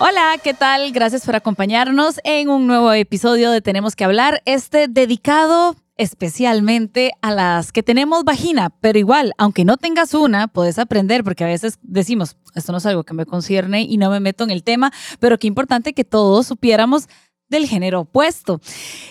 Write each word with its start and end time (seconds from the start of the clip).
Hola, 0.00 0.36
¿qué 0.40 0.54
tal? 0.54 0.92
Gracias 0.92 1.26
por 1.26 1.34
acompañarnos 1.34 2.20
en 2.22 2.50
un 2.50 2.68
nuevo 2.68 2.92
episodio 2.92 3.50
de 3.50 3.60
Tenemos 3.60 3.96
que 3.96 4.04
hablar, 4.04 4.42
este 4.44 4.86
dedicado 4.86 5.74
especialmente 5.96 7.10
a 7.20 7.32
las 7.32 7.72
que 7.72 7.82
tenemos 7.82 8.22
vagina, 8.22 8.70
pero 8.80 8.96
igual, 9.00 9.32
aunque 9.38 9.64
no 9.64 9.76
tengas 9.76 10.14
una, 10.14 10.46
puedes 10.46 10.78
aprender, 10.78 11.24
porque 11.24 11.42
a 11.42 11.48
veces 11.48 11.80
decimos, 11.82 12.36
esto 12.54 12.70
no 12.70 12.78
es 12.78 12.86
algo 12.86 13.02
que 13.02 13.12
me 13.12 13.26
concierne 13.26 13.82
y 13.82 13.96
no 13.96 14.08
me 14.08 14.20
meto 14.20 14.44
en 14.44 14.50
el 14.50 14.62
tema, 14.62 14.92
pero 15.18 15.36
qué 15.36 15.48
importante 15.48 15.92
que 15.94 16.04
todos 16.04 16.46
supiéramos 16.46 17.08
del 17.48 17.66
género 17.66 18.02
opuesto. 18.02 18.60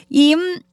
Y 0.08 0.38
mm, 0.38 0.64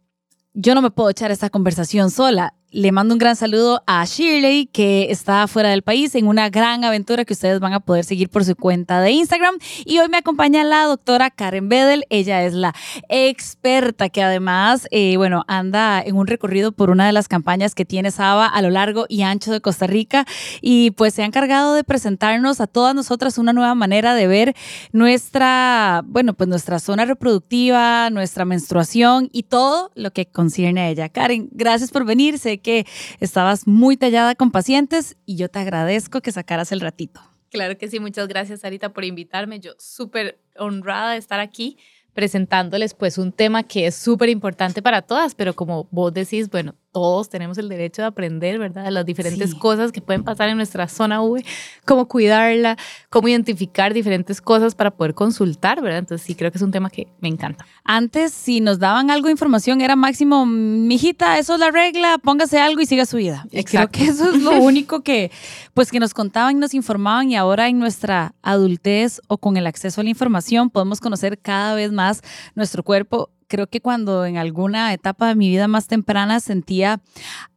yo 0.53 0.77
no 0.77 0.83
me 0.83 0.93
puedo 0.93 1.11
echar 1.11 1.33
esta 1.33 1.51
conversación 1.51 2.13
sola 2.13 2.55
le 2.75 2.91
mando 2.91 3.15
un 3.15 3.21
gran 3.21 3.37
saludo 3.37 3.85
a 3.87 4.05
Shirley, 4.05 4.67
que 4.67 5.07
está 5.11 5.47
fuera 5.47 5.69
del 5.69 5.83
país 5.83 6.13
en 6.17 6.27
una 6.27 6.51
gran 6.51 6.83
aventura 6.83 7.25
que 7.25 7.33
ustedes 7.33 7.61
van 7.61 7.73
a 7.73 7.79
poder 7.79 8.05
seguir 8.05 8.29
por 8.31 8.45
su 8.45 8.57
cuenta 8.57 9.01
de 9.01 9.13
Instagram. 9.13 9.55
Y 9.85 10.01
hoy 10.01 10.09
me 10.09 10.17
acompaña 10.17 10.65
la 10.65 10.83
doctora 10.87 11.31
Karen 11.31 11.69
Bedel. 11.69 12.05
Ella 12.11 12.43
es 12.43 12.53
la 12.53 12.75
experta 13.09 14.09
que 14.09 14.25
además, 14.25 14.89
eh, 14.91 15.17
bueno, 15.17 15.45
anda 15.47 16.03
en 16.03 16.17
un 16.17 16.27
recorrido 16.27 16.73
por 16.73 16.91
una 16.91 17.07
de 17.07 17.13
las 17.13 17.29
campañas 17.29 17.77
que 17.77 17.85
tiene 17.85 18.11
Saba 18.11 18.49
a 18.49 18.61
lo 18.61 18.71
largo 18.71 19.07
y 19.09 19.23
ancho 19.23 19.53
de 19.53 19.61
Costa 19.61 19.87
Rica. 19.87 20.27
Y 20.61 20.91
pues 20.91 21.15
se 21.15 21.23
ha 21.23 21.27
encargado 21.27 21.75
de 21.75 21.85
presentarnos 21.85 22.61
a 22.61 22.67
todas 22.67 22.93
nosotras 22.93 23.39
una 23.39 23.53
nueva 23.53 23.77
manera 23.77 24.17
de 24.17 24.27
ver 24.27 24.57
nuestra, 24.91 26.03
bueno, 26.07 26.35
pues 26.35 26.49
nuestra 26.49 26.81
zona 26.81 27.05
reproductiva, 27.05 28.11
nuestra 28.11 28.45
menstruación 28.45 29.29
y 29.31 29.45
todo 29.45 29.93
lo 29.95 30.11
que 30.11 30.27
concierne 30.27 30.81
a 30.81 30.89
ella. 30.89 31.09
Karen, 31.09 31.49
gracias 31.53 31.93
por 31.93 32.05
venirse 32.05 32.64
que 32.65 32.85
estabas 33.21 33.69
muy 33.69 33.97
tallada 33.97 34.35
con 34.35 34.51
pacientes 34.51 35.17
y 35.25 35.37
yo 35.37 35.49
te 35.49 35.61
agradezco 35.61 36.21
que 36.21 36.33
sacaras 36.33 36.73
el 36.73 36.81
ratito. 36.81 37.21
Claro 37.51 37.79
que 37.79 37.87
sí, 37.87 38.01
muchas 38.01 38.27
gracias 38.27 38.63
Sarita 38.63 38.93
por 38.93 39.05
invitarme. 39.05 39.61
Yo 39.61 39.75
súper 39.79 40.41
honrada 40.57 41.13
de 41.13 41.19
estar 41.19 41.39
aquí 41.39 41.79
presentándoles 42.13 42.95
pues 42.95 43.19
un 43.19 43.31
tema 43.31 43.63
que 43.63 43.87
es 43.87 43.95
súper 43.95 44.29
importante 44.29 44.83
para 44.83 45.03
todas, 45.03 45.37
pero 45.37 45.55
como 45.55 45.87
vos 45.93 46.13
decís, 46.13 46.51
bueno, 46.51 46.75
todos 46.95 47.29
tenemos 47.29 47.59
el 47.59 47.69
derecho 47.69 48.03
de 48.03 48.07
aprender, 48.07 48.57
¿verdad? 48.61 48.85
De 48.85 48.93
las 48.93 49.05
diferentes 49.05 49.53
cosas 49.57 49.91
que 49.91 50.01
pueden 50.01 50.23
pasar 50.23 50.49
en 50.49 50.57
nuestra 50.57 50.87
zona 50.87 51.21
V, 51.23 51.45
cómo 51.85 52.07
cuidarla, 52.07 52.79
cómo 53.11 53.27
identificar 53.27 53.93
diferentes 53.93 54.41
cosas 54.41 54.77
para 54.77 54.93
poder 54.93 55.13
consultar, 55.13 55.83
¿verdad? 55.83 55.99
Entonces 55.99 56.25
sí, 56.25 56.37
creo 56.37 56.53
que 56.53 56.59
es 56.59 56.63
un 56.63 56.71
tema 56.71 56.91
que 56.91 57.09
me 57.19 57.27
encanta. 57.27 57.67
Antes, 57.83 58.33
si 58.33 58.61
nos 58.61 58.79
daban 58.79 59.11
algo 59.11 59.27
de 59.27 59.33
información, 59.33 59.81
era 59.81 59.97
máximo, 59.97 60.47
mijita, 60.47 61.37
eso 61.41 61.55
es 61.55 61.61
la 61.61 61.73
regla, 61.73 62.19
póngase 62.19 62.61
algo 62.61 62.81
y 62.81 62.87
siga 62.87 63.07
su 63.07 63.17
vida. 63.17 63.45
Creo 63.51 63.89
que 63.89 64.05
eso 64.05 64.33
es 64.33 64.41
lo 64.41 64.53
único 64.63 65.03
que, 65.03 65.33
pues, 65.75 65.91
que 65.91 65.99
nos 65.99 66.15
contaban 66.15 66.57
y 66.57 66.61
nos 66.61 66.75
informaban 66.75 67.29
y 67.29 67.35
ahora 67.35 67.69
en 67.69 67.81
nuestra 67.81 68.37
adultez 68.41 69.21
o 69.27 69.39
con 69.39 69.57
el 69.57 69.67
acceso 69.67 70.01
a 70.01 70.05
la 70.05 70.11
información 70.11 70.71
podemos 70.71 71.01
conocer 71.01 71.41
cada 71.41 71.75
vez 71.75 71.91
más 71.91 72.23
nuestro 72.55 72.85
cuerpo 72.85 73.31
creo 73.49 73.67
que 73.67 73.81
cuando 73.81 74.25
en 74.27 74.37
alguna 74.37 74.93
etapa 74.93 75.29
de 75.29 75.35
mi 75.35 75.49
vida 75.49 75.69
más 75.69 75.87
temprana 75.87 76.41
sentía 76.41 77.01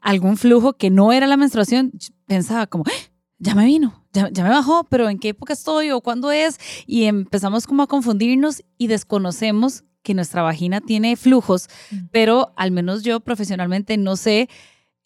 algún 0.01 0.37
flujo 0.37 0.73
que 0.73 0.89
no 0.89 1.11
era 1.11 1.27
la 1.27 1.37
menstruación, 1.37 1.91
pensaba 2.25 2.67
como, 2.67 2.83
¡Ah! 2.87 3.11
ya 3.39 3.55
me 3.55 3.65
vino, 3.65 4.03
ya, 4.13 4.29
me 4.43 4.49
bajó, 4.49 4.83
pero 4.85 5.09
¿en 5.09 5.19
qué 5.19 5.29
época 5.29 5.53
estoy 5.53 5.91
o 5.91 6.01
cuándo 6.01 6.31
es? 6.31 6.59
Y 6.85 7.03
empezamos 7.05 7.67
como 7.67 7.83
a 7.83 7.87
confundirnos 7.87 8.63
y 8.77 8.87
desconocemos 8.87 9.83
que 10.01 10.13
nuestra 10.13 10.41
vagina 10.41 10.81
tiene 10.81 11.15
flujos, 11.15 11.67
pero 12.11 12.53
al 12.55 12.71
menos 12.71 13.03
yo 13.03 13.19
profesionalmente 13.19 13.97
no 13.97 14.15
sé 14.15 14.49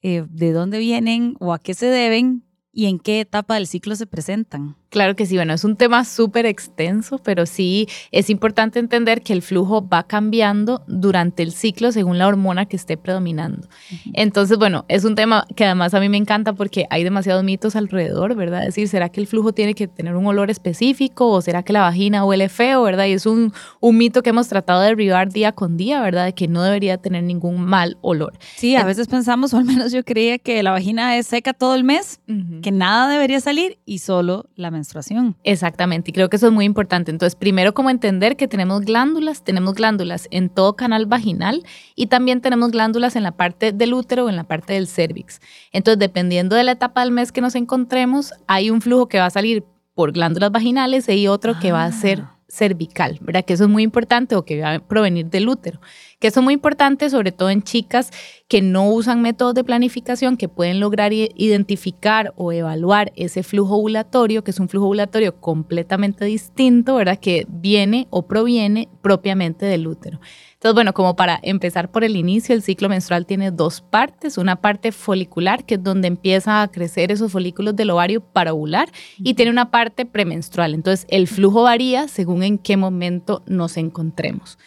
eh, 0.02 0.25
de 0.30 0.52
dónde 0.52 0.80
vienen 0.80 1.36
o 1.40 1.53
a 1.53 1.59
qué 1.59 1.74
se 1.74 1.88
deben 1.88 2.44
y 2.73 2.85
en 2.85 2.99
qué 2.99 3.21
etapa 3.21 3.55
del 3.55 3.67
ciclo 3.67 3.95
se 3.95 4.05
presentan. 4.05 4.75
Claro 4.91 5.15
que 5.15 5.25
sí, 5.25 5.37
bueno, 5.37 5.53
es 5.53 5.63
un 5.63 5.77
tema 5.77 6.03
súper 6.03 6.45
extenso, 6.45 7.17
pero 7.17 7.45
sí 7.45 7.87
es 8.11 8.29
importante 8.29 8.77
entender 8.77 9.21
que 9.21 9.31
el 9.31 9.41
flujo 9.41 9.87
va 9.87 10.03
cambiando 10.03 10.83
durante 10.85 11.43
el 11.43 11.53
ciclo 11.53 11.93
según 11.93 12.17
la 12.17 12.27
hormona 12.27 12.65
que 12.65 12.75
esté 12.75 12.97
predominando. 12.97 13.69
Entonces, 14.13 14.57
bueno, 14.57 14.83
es 14.89 15.05
un 15.05 15.15
tema 15.15 15.47
que 15.55 15.63
además 15.63 15.93
a 15.93 16.01
mí 16.01 16.09
me 16.09 16.17
encanta 16.17 16.51
porque 16.51 16.87
hay 16.89 17.05
demasiados 17.05 17.41
mitos 17.45 17.77
alrededor, 17.77 18.35
¿verdad? 18.35 18.61
Es 18.63 18.75
decir, 18.75 18.89
¿será 18.89 19.07
que 19.07 19.21
el 19.21 19.27
flujo 19.27 19.53
tiene 19.53 19.75
que 19.75 19.88
tener 19.88 20.17
un 20.17 20.27
olor 20.27 20.51
específico 20.51 21.29
o 21.29 21.41
será 21.41 21.63
que 21.63 21.71
la 21.71 21.81
vagina 21.81 22.25
huele 22.25 22.49
feo, 22.49 22.83
¿verdad? 22.83 23.05
Y 23.05 23.13
es 23.13 23.25
un, 23.25 23.53
un 23.79 23.97
mito 23.97 24.23
que 24.23 24.31
hemos 24.31 24.49
tratado 24.49 24.81
de 24.81 24.88
derribar 24.88 25.31
día 25.31 25.53
con 25.53 25.77
día, 25.77 26.01
¿verdad? 26.01 26.25
De 26.25 26.33
que 26.33 26.49
no 26.49 26.63
debería 26.63 26.97
tener 26.97 27.23
ningún 27.23 27.61
mal 27.61 27.97
olor. 28.01 28.38
Sí, 28.57 28.75
a 28.75 28.83
veces 28.83 29.07
pensamos, 29.07 29.53
o 29.53 29.57
al 29.57 29.63
menos 29.63 29.93
yo 29.93 30.03
creía 30.03 30.38
que 30.38 30.61
la 30.63 30.71
vagina 30.71 31.17
es 31.17 31.27
seca 31.27 31.53
todo 31.53 31.75
el 31.75 31.85
mes, 31.85 32.19
que 32.61 32.72
nada 32.72 33.09
debería 33.09 33.39
salir 33.39 33.79
y 33.85 33.99
solo 33.99 34.49
la 34.55 34.72
menstruación. 34.72 35.35
Exactamente, 35.44 36.11
y 36.11 36.13
creo 36.13 36.29
que 36.29 36.38
eso 36.38 36.47
es 36.47 36.53
muy 36.53 36.66
importante. 36.66 37.11
Entonces, 37.11 37.35
primero 37.35 37.73
como 37.73 37.89
entender 37.89 38.38
que 38.38 38.47
tenemos 38.47 38.81
glándulas, 38.81 39.44
tenemos 39.44 39.73
glándulas 39.73 40.27
en 40.31 40.49
todo 40.49 40.75
canal 40.75 41.05
vaginal 41.05 41.63
y 41.95 42.07
también 42.07 42.41
tenemos 42.41 42.71
glándulas 42.71 43.16
en 43.16 43.23
la 43.23 43.31
parte 43.31 43.71
del 43.71 43.94
útero 43.94 44.25
o 44.25 44.29
en 44.29 44.35
la 44.35 44.44
parte 44.45 44.73
del 44.73 44.88
cervix. 44.88 45.41
Entonces, 45.71 46.00
dependiendo 46.00 46.55
de 46.55 46.63
la 46.63 46.73
etapa 46.73 47.01
del 47.01 47.11
mes 47.11 47.31
que 47.31 47.41
nos 47.41 47.55
encontremos, 47.55 48.33
hay 48.47 48.69
un 48.69 48.81
flujo 48.81 49.07
que 49.07 49.19
va 49.19 49.25
a 49.25 49.31
salir 49.31 49.63
por 49.94 50.11
glándulas 50.11 50.51
vaginales 50.51 51.09
y 51.09 51.27
otro 51.27 51.59
que 51.59 51.71
va 51.71 51.83
a 51.83 51.91
ser 51.91 52.21
Ah. 52.21 52.41
Cervical, 52.51 53.17
¿verdad? 53.22 53.45
Que 53.45 53.53
eso 53.53 53.63
es 53.63 53.69
muy 53.69 53.81
importante 53.81 54.35
o 54.35 54.44
que 54.44 54.59
va 54.59 54.75
a 54.75 54.79
provenir 54.79 55.28
del 55.28 55.47
útero. 55.47 55.79
Que 56.19 56.28
eso 56.28 56.41
es 56.41 56.44
muy 56.44 56.53
importante, 56.53 57.09
sobre 57.09 57.31
todo 57.31 57.50
en 57.50 57.63
chicas 57.63 58.12
que 58.50 58.62
no 58.62 58.89
usan 58.89 59.22
métodos 59.22 59.53
de 59.53 59.63
planificación, 59.63 60.35
que 60.35 60.50
pueden 60.50 60.81
lograr 60.81 61.13
identificar 61.13 62.34
o 62.35 62.51
evaluar 62.51 63.13
ese 63.16 63.44
flujo 63.44 63.75
ovulatorio, 63.75 64.44
que 64.44 64.51
es 64.51 64.59
un 64.59 64.67
flujo 64.67 64.88
ovulatorio 64.88 65.39
completamente 65.39 66.25
distinto, 66.25 66.95
¿verdad? 66.95 67.17
Que 67.19 67.45
viene 67.47 68.07
o 68.09 68.28
proviene 68.28 68.89
propiamente 69.01 69.66
del 69.66 69.88
útero. 69.88 70.19
Entonces, 70.62 70.75
bueno, 70.75 70.94
como 70.94 71.16
para 71.16 71.40
empezar 71.42 71.90
por 71.90 72.04
el 72.04 72.16
inicio, 72.16 72.54
el 72.54 72.62
ciclo 72.62 72.88
menstrual 72.88 73.25
tiene 73.25 73.50
dos 73.50 73.81
partes. 73.81 74.38
Una 74.38 74.58
parte 74.58 74.92
folicular, 74.92 75.66
que 75.66 75.74
es 75.74 75.84
donde 75.84 76.08
empieza 76.08 76.62
a 76.62 76.68
crecer 76.68 77.12
esos 77.12 77.31
folículos 77.31 77.75
del 77.75 77.90
ovario 77.90 78.22
para 78.22 78.54
ovular, 78.54 78.88
y 79.18 79.34
tiene 79.34 79.50
una 79.50 79.72
parte 79.72 80.06
premenstrual. 80.06 80.75
Entonces, 80.75 81.08
el 81.10 81.28
flujo 81.28 81.63
varía 81.63 82.08
según 82.08 82.44
en 82.44 82.60
qué 82.60 82.78
momento 82.78 83.42
nos 83.48 83.75
encontremos. 83.75 84.60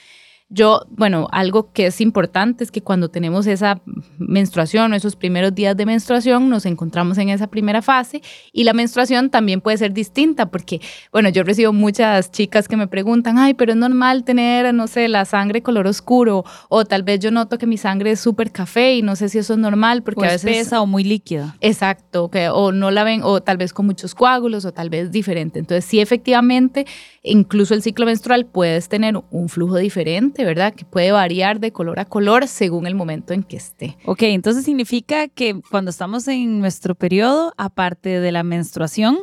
Yo, 0.51 0.83
bueno, 0.91 1.27
algo 1.33 1.73
que 1.73 1.87
es 1.87 2.01
importante 2.01 2.65
es 2.65 2.71
que 2.71 2.83
cuando 2.83 3.09
tenemos 3.09 3.47
esa 3.47 3.81
menstruación 4.19 4.93
o 4.93 4.95
esos 4.95 5.17
primeros 5.17 5.55
días 5.55 5.77
de 5.77 5.87
menstruación, 5.87 6.51
nos 6.51 6.67
encontramos 6.67 7.17
en 7.19 7.31
esa 7.31 7.47
primera 7.47 7.81
fase 7.83 8.21
y 8.53 8.65
la 8.65 8.75
menstruación 8.75 9.31
también 9.31 9.63
puede 9.63 9.79
ser 9.79 9.95
distinta 9.95 10.51
porque, 10.51 10.81
bueno, 11.11 11.31
yo 11.31 11.43
recibo 11.45 11.73
muchas 11.73 12.31
chicas 12.31 12.69
que 12.69 12.77
me 12.77 12.87
preguntan, 12.87 13.39
ay, 13.39 13.55
pero 13.55 13.73
es 13.73 13.79
normal 13.79 14.25
tener, 14.25 14.73
no 14.75 14.87
sé, 14.87 15.09
la 15.09 15.25
sangre 15.25 15.63
color 15.63 15.87
oscuro 15.87 16.45
o 16.69 16.85
tal 16.85 17.03
vez 17.03 17.21
yo 17.21 17.31
noto 17.31 17.57
que 17.57 17.67
mi 17.67 17.79
sangre 17.79 18.11
es 18.11 18.21
súper 18.21 18.53
café 18.53 18.95
y 18.95 19.03
no 19.03 19.17
sé 19.17 19.31
si 19.31 19.39
eso 19.39 19.55
es 19.55 19.59
normal 19.59 20.03
porque 20.03 20.21
o 20.21 20.25
a 20.25 20.29
veces... 20.29 20.45
espesa 20.45 20.83
o 20.83 20.87
muy 20.87 21.05
líquida. 21.05 21.57
Exacto, 21.63 22.31
que 22.31 22.51
o 22.51 22.71
no 22.71 22.91
la 22.91 23.03
ven, 23.03 23.23
o 23.25 23.43
tal 23.43 23.57
vez 23.57 23.73
con 23.73 23.87
muchos 23.87 24.15
coágulos, 24.15 24.65
o 24.67 24.73
tal 24.73 24.91
vez 24.91 25.11
diferente. 25.11 25.59
Entonces, 25.59 25.85
sí, 25.85 26.01
efectivamente, 26.01 26.87
incluso 27.23 27.75
el 27.75 27.83
ciclo 27.83 28.07
menstrual 28.07 28.47
puedes 28.47 28.89
tener 28.89 29.19
un 29.31 29.49
flujo 29.49 29.79
diferente, 29.79 30.34
¿verdad? 30.43 30.75
Que 30.75 30.85
puede 30.85 31.13
variar 31.13 31.61
de 31.61 31.71
color 31.71 32.01
a 32.01 32.07
color 32.07 32.49
según 32.49 32.87
el 32.87 32.95
momento 32.95 33.35
en 33.35 33.43
que 33.43 33.59
esté. 33.59 33.99
Ok, 34.07 34.23
entonces 34.23 34.65
significa 34.65 35.29
que 35.29 35.61
cuando 35.71 35.91
estamos 35.91 36.27
en 36.27 36.59
nuestro 36.59 36.95
periodo, 36.95 37.53
aparte 37.59 38.21
de 38.21 38.33
la 38.33 38.43
menstruación, 38.43 39.19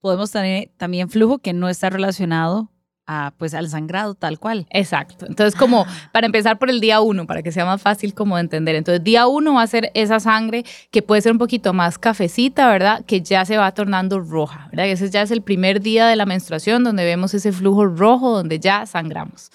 podemos 0.00 0.30
tener 0.30 0.70
también 0.76 1.08
flujo 1.08 1.38
que 1.38 1.52
no 1.54 1.68
está 1.68 1.88
relacionado 1.88 2.71
a, 3.06 3.32
pues, 3.36 3.54
al 3.54 3.68
sangrado 3.68 4.14
tal 4.14 4.38
cual. 4.38 4.66
Exacto. 4.70 5.26
Entonces, 5.26 5.58
como 5.58 5.86
para 6.12 6.26
empezar 6.26 6.58
por 6.58 6.70
el 6.70 6.80
día 6.80 7.00
uno, 7.00 7.26
para 7.26 7.42
que 7.42 7.52
sea 7.52 7.64
más 7.64 7.82
fácil 7.82 8.14
como 8.14 8.36
de 8.36 8.42
entender. 8.42 8.74
Entonces, 8.76 9.02
día 9.02 9.26
uno 9.26 9.54
va 9.54 9.62
a 9.62 9.66
ser 9.66 9.90
esa 9.94 10.20
sangre 10.20 10.64
que 10.90 11.02
puede 11.02 11.22
ser 11.22 11.32
un 11.32 11.38
poquito 11.38 11.72
más 11.72 11.98
cafecita, 11.98 12.68
¿verdad? 12.68 13.04
Que 13.04 13.20
ya 13.20 13.44
se 13.44 13.56
va 13.56 13.72
tornando 13.72 14.20
roja, 14.20 14.68
¿verdad? 14.70 14.86
Ese 14.86 15.10
ya 15.10 15.22
es 15.22 15.30
el 15.30 15.42
primer 15.42 15.80
día 15.80 16.06
de 16.06 16.16
la 16.16 16.26
menstruación 16.26 16.84
donde 16.84 17.04
vemos 17.04 17.34
ese 17.34 17.52
flujo 17.52 17.86
rojo, 17.86 18.36
donde 18.36 18.58
ya 18.58 18.86
sangramos. 18.86 19.50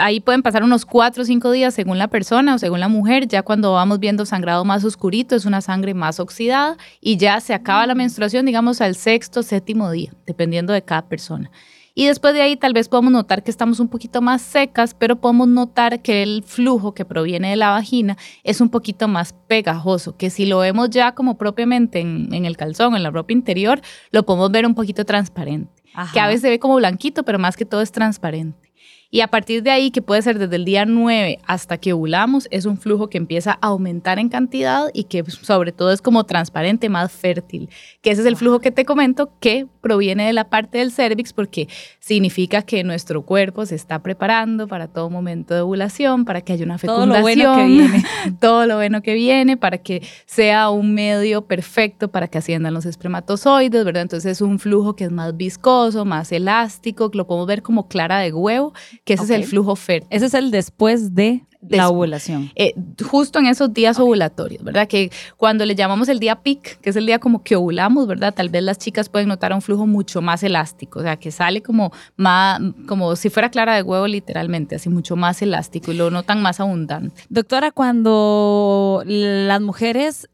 Ahí 0.00 0.20
pueden 0.20 0.42
pasar 0.42 0.64
unos 0.64 0.86
cuatro 0.86 1.22
o 1.22 1.26
cinco 1.26 1.50
días 1.50 1.74
según 1.74 1.98
la 1.98 2.08
persona 2.08 2.54
o 2.54 2.58
según 2.58 2.80
la 2.80 2.88
mujer. 2.88 3.28
Ya 3.28 3.42
cuando 3.42 3.72
vamos 3.72 3.98
viendo 3.98 4.24
sangrado 4.24 4.64
más 4.64 4.84
oscurito, 4.84 5.36
es 5.36 5.44
una 5.44 5.60
sangre 5.60 5.94
más 5.94 6.20
oxidada 6.20 6.76
y 7.00 7.16
ya 7.16 7.40
se 7.40 7.54
acaba 7.54 7.86
la 7.86 7.94
menstruación, 7.94 8.46
digamos, 8.46 8.80
al 8.80 8.94
sexto, 8.94 9.42
séptimo 9.42 9.90
día, 9.90 10.12
dependiendo 10.26 10.72
de 10.72 10.82
cada 10.82 11.02
persona. 11.02 11.50
Y 11.94 12.06
después 12.06 12.32
de 12.34 12.40
ahí 12.40 12.56
tal 12.56 12.72
vez 12.72 12.88
podemos 12.88 13.12
notar 13.12 13.42
que 13.42 13.50
estamos 13.50 13.78
un 13.78 13.88
poquito 13.88 14.22
más 14.22 14.40
secas, 14.40 14.94
pero 14.94 15.16
podemos 15.16 15.48
notar 15.48 16.00
que 16.00 16.22
el 16.22 16.42
flujo 16.44 16.94
que 16.94 17.04
proviene 17.04 17.50
de 17.50 17.56
la 17.56 17.70
vagina 17.70 18.16
es 18.44 18.60
un 18.60 18.70
poquito 18.70 19.08
más 19.08 19.34
pegajoso, 19.46 20.16
que 20.16 20.30
si 20.30 20.46
lo 20.46 20.58
vemos 20.58 20.90
ya 20.90 21.14
como 21.14 21.36
propiamente 21.36 22.00
en, 22.00 22.32
en 22.32 22.46
el 22.46 22.56
calzón, 22.56 22.96
en 22.96 23.02
la 23.02 23.10
ropa 23.10 23.32
interior, 23.32 23.80
lo 24.10 24.24
podemos 24.24 24.50
ver 24.50 24.66
un 24.66 24.74
poquito 24.74 25.04
transparente, 25.04 25.82
Ajá. 25.92 26.12
que 26.12 26.20
a 26.20 26.26
veces 26.26 26.42
se 26.42 26.48
ve 26.48 26.58
como 26.58 26.76
blanquito, 26.76 27.24
pero 27.24 27.38
más 27.38 27.56
que 27.56 27.66
todo 27.66 27.82
es 27.82 27.92
transparente. 27.92 28.71
Y 29.14 29.20
a 29.20 29.28
partir 29.28 29.62
de 29.62 29.70
ahí, 29.70 29.90
que 29.90 30.00
puede 30.00 30.22
ser 30.22 30.38
desde 30.38 30.56
el 30.56 30.64
día 30.64 30.86
9 30.86 31.38
hasta 31.46 31.76
que 31.76 31.92
ovulamos, 31.92 32.48
es 32.50 32.64
un 32.64 32.78
flujo 32.78 33.08
que 33.08 33.18
empieza 33.18 33.58
a 33.60 33.66
aumentar 33.66 34.18
en 34.18 34.30
cantidad 34.30 34.86
y 34.94 35.04
que 35.04 35.22
pues, 35.22 35.34
sobre 35.34 35.70
todo 35.70 35.92
es 35.92 36.00
como 36.00 36.24
transparente, 36.24 36.88
más 36.88 37.12
fértil. 37.12 37.68
Que 38.00 38.10
ese 38.10 38.22
es 38.22 38.26
el 38.26 38.36
flujo 38.36 38.60
que 38.60 38.70
te 38.70 38.86
comento 38.86 39.30
que 39.38 39.66
proviene 39.82 40.24
de 40.24 40.32
la 40.32 40.48
parte 40.48 40.78
del 40.78 40.92
cervix 40.92 41.34
porque 41.34 41.68
significa 42.00 42.62
que 42.62 42.84
nuestro 42.84 43.20
cuerpo 43.20 43.66
se 43.66 43.74
está 43.74 43.98
preparando 43.98 44.66
para 44.66 44.88
todo 44.88 45.10
momento 45.10 45.52
de 45.52 45.60
ovulación, 45.60 46.24
para 46.24 46.40
que 46.40 46.54
haya 46.54 46.64
una 46.64 46.78
Todo 46.78 47.04
lo 47.04 47.12
fecundación. 47.14 47.22
bueno 47.22 47.56
que 47.56 47.66
viene. 47.66 48.04
todo 48.40 48.66
lo 48.66 48.76
bueno 48.76 49.02
que 49.02 49.12
viene, 49.12 49.58
para 49.58 49.76
que 49.76 50.02
sea 50.24 50.70
un 50.70 50.94
medio 50.94 51.42
perfecto 51.42 52.08
para 52.08 52.28
que 52.28 52.38
asciendan 52.38 52.72
los 52.72 52.86
espermatozoides, 52.86 53.84
¿verdad? 53.84 54.04
Entonces 54.04 54.32
es 54.32 54.40
un 54.40 54.58
flujo 54.58 54.96
que 54.96 55.04
es 55.04 55.12
más 55.12 55.36
viscoso, 55.36 56.06
más 56.06 56.32
elástico, 56.32 57.10
que 57.10 57.18
lo 57.18 57.26
podemos 57.26 57.46
ver 57.46 57.60
como 57.60 57.88
clara 57.88 58.18
de 58.20 58.32
huevo, 58.32 58.72
que 59.04 59.14
ese 59.14 59.24
es 59.24 59.30
el 59.30 59.44
flujo 59.44 59.76
fértil. 59.76 60.08
Ese 60.10 60.26
es 60.26 60.34
el 60.34 60.50
después 60.50 61.14
de 61.14 61.44
la 61.68 61.88
ovulación. 61.88 62.50
Eh, 62.56 62.74
justo 63.04 63.38
en 63.38 63.46
esos 63.46 63.72
días 63.72 63.98
ovulatorios, 63.98 64.64
¿verdad? 64.64 64.88
Que 64.88 65.10
cuando 65.36 65.64
le 65.64 65.74
llamamos 65.74 66.08
el 66.08 66.18
día 66.18 66.42
peak, 66.42 66.80
que 66.80 66.90
es 66.90 66.96
el 66.96 67.06
día 67.06 67.20
como 67.20 67.42
que 67.44 67.54
ovulamos, 67.54 68.06
¿verdad? 68.06 68.34
Tal 68.34 68.48
vez 68.48 68.62
las 68.62 68.78
chicas 68.78 69.08
pueden 69.08 69.28
notar 69.28 69.52
un 69.52 69.62
flujo 69.62 69.86
mucho 69.86 70.20
más 70.20 70.42
elástico, 70.42 70.98
o 70.98 71.02
sea, 71.02 71.16
que 71.16 71.30
sale 71.30 71.62
como 71.62 71.92
más, 72.16 72.60
como 72.86 73.14
si 73.14 73.30
fuera 73.30 73.50
clara 73.50 73.76
de 73.76 73.82
huevo 73.82 74.08
literalmente, 74.08 74.76
así 74.76 74.88
mucho 74.88 75.14
más 75.14 75.40
elástico 75.40 75.92
y 75.92 75.96
lo 75.96 76.10
notan 76.10 76.42
más 76.42 76.58
abundante. 76.58 77.22
Doctora, 77.28 77.70
cuando 77.70 79.02
las 79.06 79.60
mujeres 79.60 80.28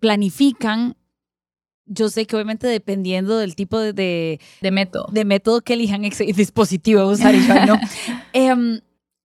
planifican, 0.00 0.96
yo 1.92 2.08
sé 2.08 2.26
que 2.26 2.36
obviamente 2.36 2.66
dependiendo 2.66 3.36
del 3.38 3.54
tipo 3.54 3.78
de, 3.78 3.92
de, 3.92 4.40
De 4.60 4.70
método. 4.70 5.06
de 5.12 5.24
método 5.24 5.60
que 5.60 5.74
elijan, 5.74 6.04
ex- 6.04 6.18
dispositivo 6.18 7.00
a 7.00 7.06
usar, 7.06 7.34
y 7.34 7.46
yo, 7.46 7.54
¿no? 7.66 7.76
Em, 8.32 8.80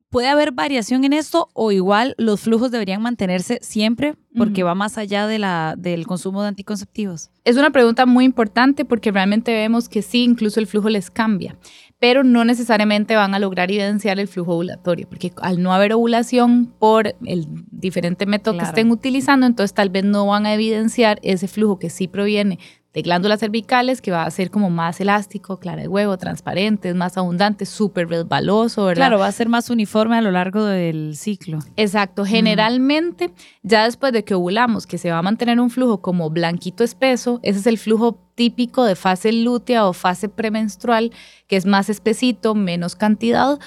¿Puede 0.10 0.30
haber 0.30 0.54
variación 0.54 1.04
en 1.04 1.12
esto 1.12 1.50
o 1.54 1.74
igual 1.74 2.16
los 2.18 2.40
flujos 2.40 2.72
deberían 2.72 3.02
mantenerse 3.02 3.60
siempre 3.62 4.16
porque 4.38 4.64
va 4.64 4.74
más 4.74 4.98
allá 4.98 5.28
de 5.28 5.38
la, 5.38 5.76
del 5.78 6.08
consumo 6.08 6.42
de 6.42 6.48
anticonceptivos? 6.48 7.30
Es 7.44 7.58
una 7.58 7.72
pregunta 7.72 8.06
muy 8.06 8.24
importante 8.24 8.86
porque 8.86 9.12
realmente 9.12 9.54
vemos 9.54 9.90
que 9.90 10.02
sí, 10.02 10.24
incluso 10.24 10.62
el 10.62 10.68
flujo 10.68 10.88
les 10.88 11.12
cambia, 11.12 11.58
pero 12.00 12.24
no 12.24 12.46
necesariamente 12.46 13.16
van 13.16 13.34
a 13.34 13.40
lograr 13.40 13.72
evidenciar 13.72 14.20
el 14.20 14.28
flujo 14.28 14.54
ovulatorio, 14.54 15.08
porque 15.10 15.32
al 15.42 15.62
no 15.62 15.74
haber 15.74 15.94
ovulación 15.94 16.68
por 16.80 17.16
el 17.26 17.48
diferente 17.72 18.26
método 18.26 18.54
Claro. 18.54 18.66
que 18.66 18.70
estén 18.80 18.92
utilizando, 18.92 19.46
entonces 19.46 19.74
tal 19.74 19.90
vez 19.90 20.04
no 20.04 20.28
van 20.28 20.46
a 20.46 20.54
evidenciar 20.54 21.20
ese 21.24 21.48
flujo 21.48 21.80
que 21.80 21.90
sí 21.90 22.08
proviene 22.08 22.60
de 22.98 23.04
glándulas 23.04 23.40
cervicales, 23.42 24.02
que 24.02 24.10
va 24.10 24.24
a 24.24 24.32
ser 24.32 24.50
como 24.50 24.72
más 24.72 25.00
elástico, 25.00 25.58
clara 25.60 25.84
de 25.84 25.88
huevo, 25.88 26.18
transparente, 26.18 26.90
es 26.90 26.96
más 26.96 27.16
abundante, 27.16 27.68
súper 27.68 28.10
resbaloso, 28.10 28.86
¿verdad? 28.86 29.02
Claro, 29.02 29.20
va 29.20 29.28
a 29.28 29.32
ser 29.32 29.50
más 29.50 29.70
uniforme 29.70 30.18
a 30.18 30.22
lo 30.22 30.32
largo 30.32 30.66
del 30.66 31.16
ciclo. 31.16 31.60
Exacto, 31.76 32.26
generalmente 32.26 33.32
ya 33.62 33.84
después 33.84 34.14
de 34.14 34.24
que 34.24 34.34
ovulamos, 34.34 34.88
que 34.88 34.98
se 34.98 35.12
va 35.12 35.20
a 35.20 35.22
mantener 35.22 35.60
un 35.60 35.70
flujo 35.70 36.02
como 36.02 36.32
blanquito 36.32 36.84
espeso, 36.84 37.40
ese 37.44 37.60
es 37.60 37.68
el 37.68 37.78
flujo 37.78 38.20
típico 38.34 38.84
de 38.84 38.96
fase 38.96 39.32
lútea 39.32 39.86
o 39.86 39.94
fase 39.94 40.28
premenstrual, 40.28 41.12
que 41.46 41.56
es 41.56 41.68
más 41.68 41.92
espesito, 41.92 42.56
menos 42.56 42.96
cantidad, 42.96 43.60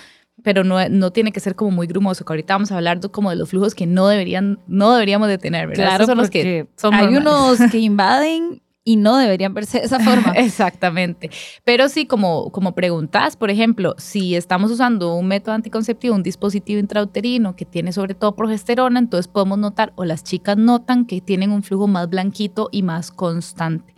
pero 0.43 0.65
no, 0.65 0.89
no 0.89 1.13
tiene 1.13 1.31
que 1.31 1.39
ser 1.39 1.55
como 1.55 1.71
muy 1.71 1.87
grumoso, 1.87 2.25
que 2.25 2.33
ahorita 2.33 2.55
vamos 2.55 2.73
a 2.73 2.77
hablar 2.79 2.99
de, 2.99 3.11
como 3.11 3.31
de 3.31 3.37
los 3.37 3.49
flujos 3.49 3.77
que 3.77 3.87
no, 3.87 4.09
deberían, 4.09 4.59
no 4.67 4.91
deberíamos 4.93 5.29
de 5.29 5.39
tener, 5.39 5.69
¿verdad? 5.69 5.85
Claro, 5.85 6.03
Esos 6.03 6.07
son 6.07 6.19
los 6.19 6.31
que 6.31 6.67
son 6.75 6.95
hay 6.95 7.07
normales. 7.13 7.61
unos 7.61 7.71
que 7.71 7.79
invaden 7.91 8.61
y 8.85 8.97
no 8.97 9.17
deberían 9.17 9.55
verse 9.55 9.79
de 9.79 9.87
esa 9.87 10.01
forma. 10.01 10.33
Exactamente. 10.37 11.31
Pero 11.65 11.89
sí, 11.89 12.07
como, 12.07 12.51
como 12.51 12.75
preguntas, 12.75 13.37
por 13.37 13.51
ejemplo, 13.51 13.95
si 13.99 14.35
estamos 14.35 14.71
usando 14.71 15.15
un 15.15 15.29
método 15.29 15.55
anticonceptivo, 15.55 16.15
un 16.15 16.23
dispositivo 16.23 16.81
intrauterino 16.81 17.57
que 17.57 17.65
tiene 17.65 17.93
sobre 17.93 18.15
todo 18.15 18.35
progesterona, 18.35 18.99
entonces 18.99 19.29
podemos 19.29 19.59
notar, 19.59 19.93
o 19.97 20.05
las 20.05 20.25
chicas 20.25 20.57
notan 20.57 21.05
que 21.05 21.21
tienen 21.21 21.53
un 21.53 21.63
flujo 21.63 21.87
más 21.87 22.09
blanquito 22.09 22.69
y 22.73 22.83
más 22.83 23.11
constante. 23.11 23.95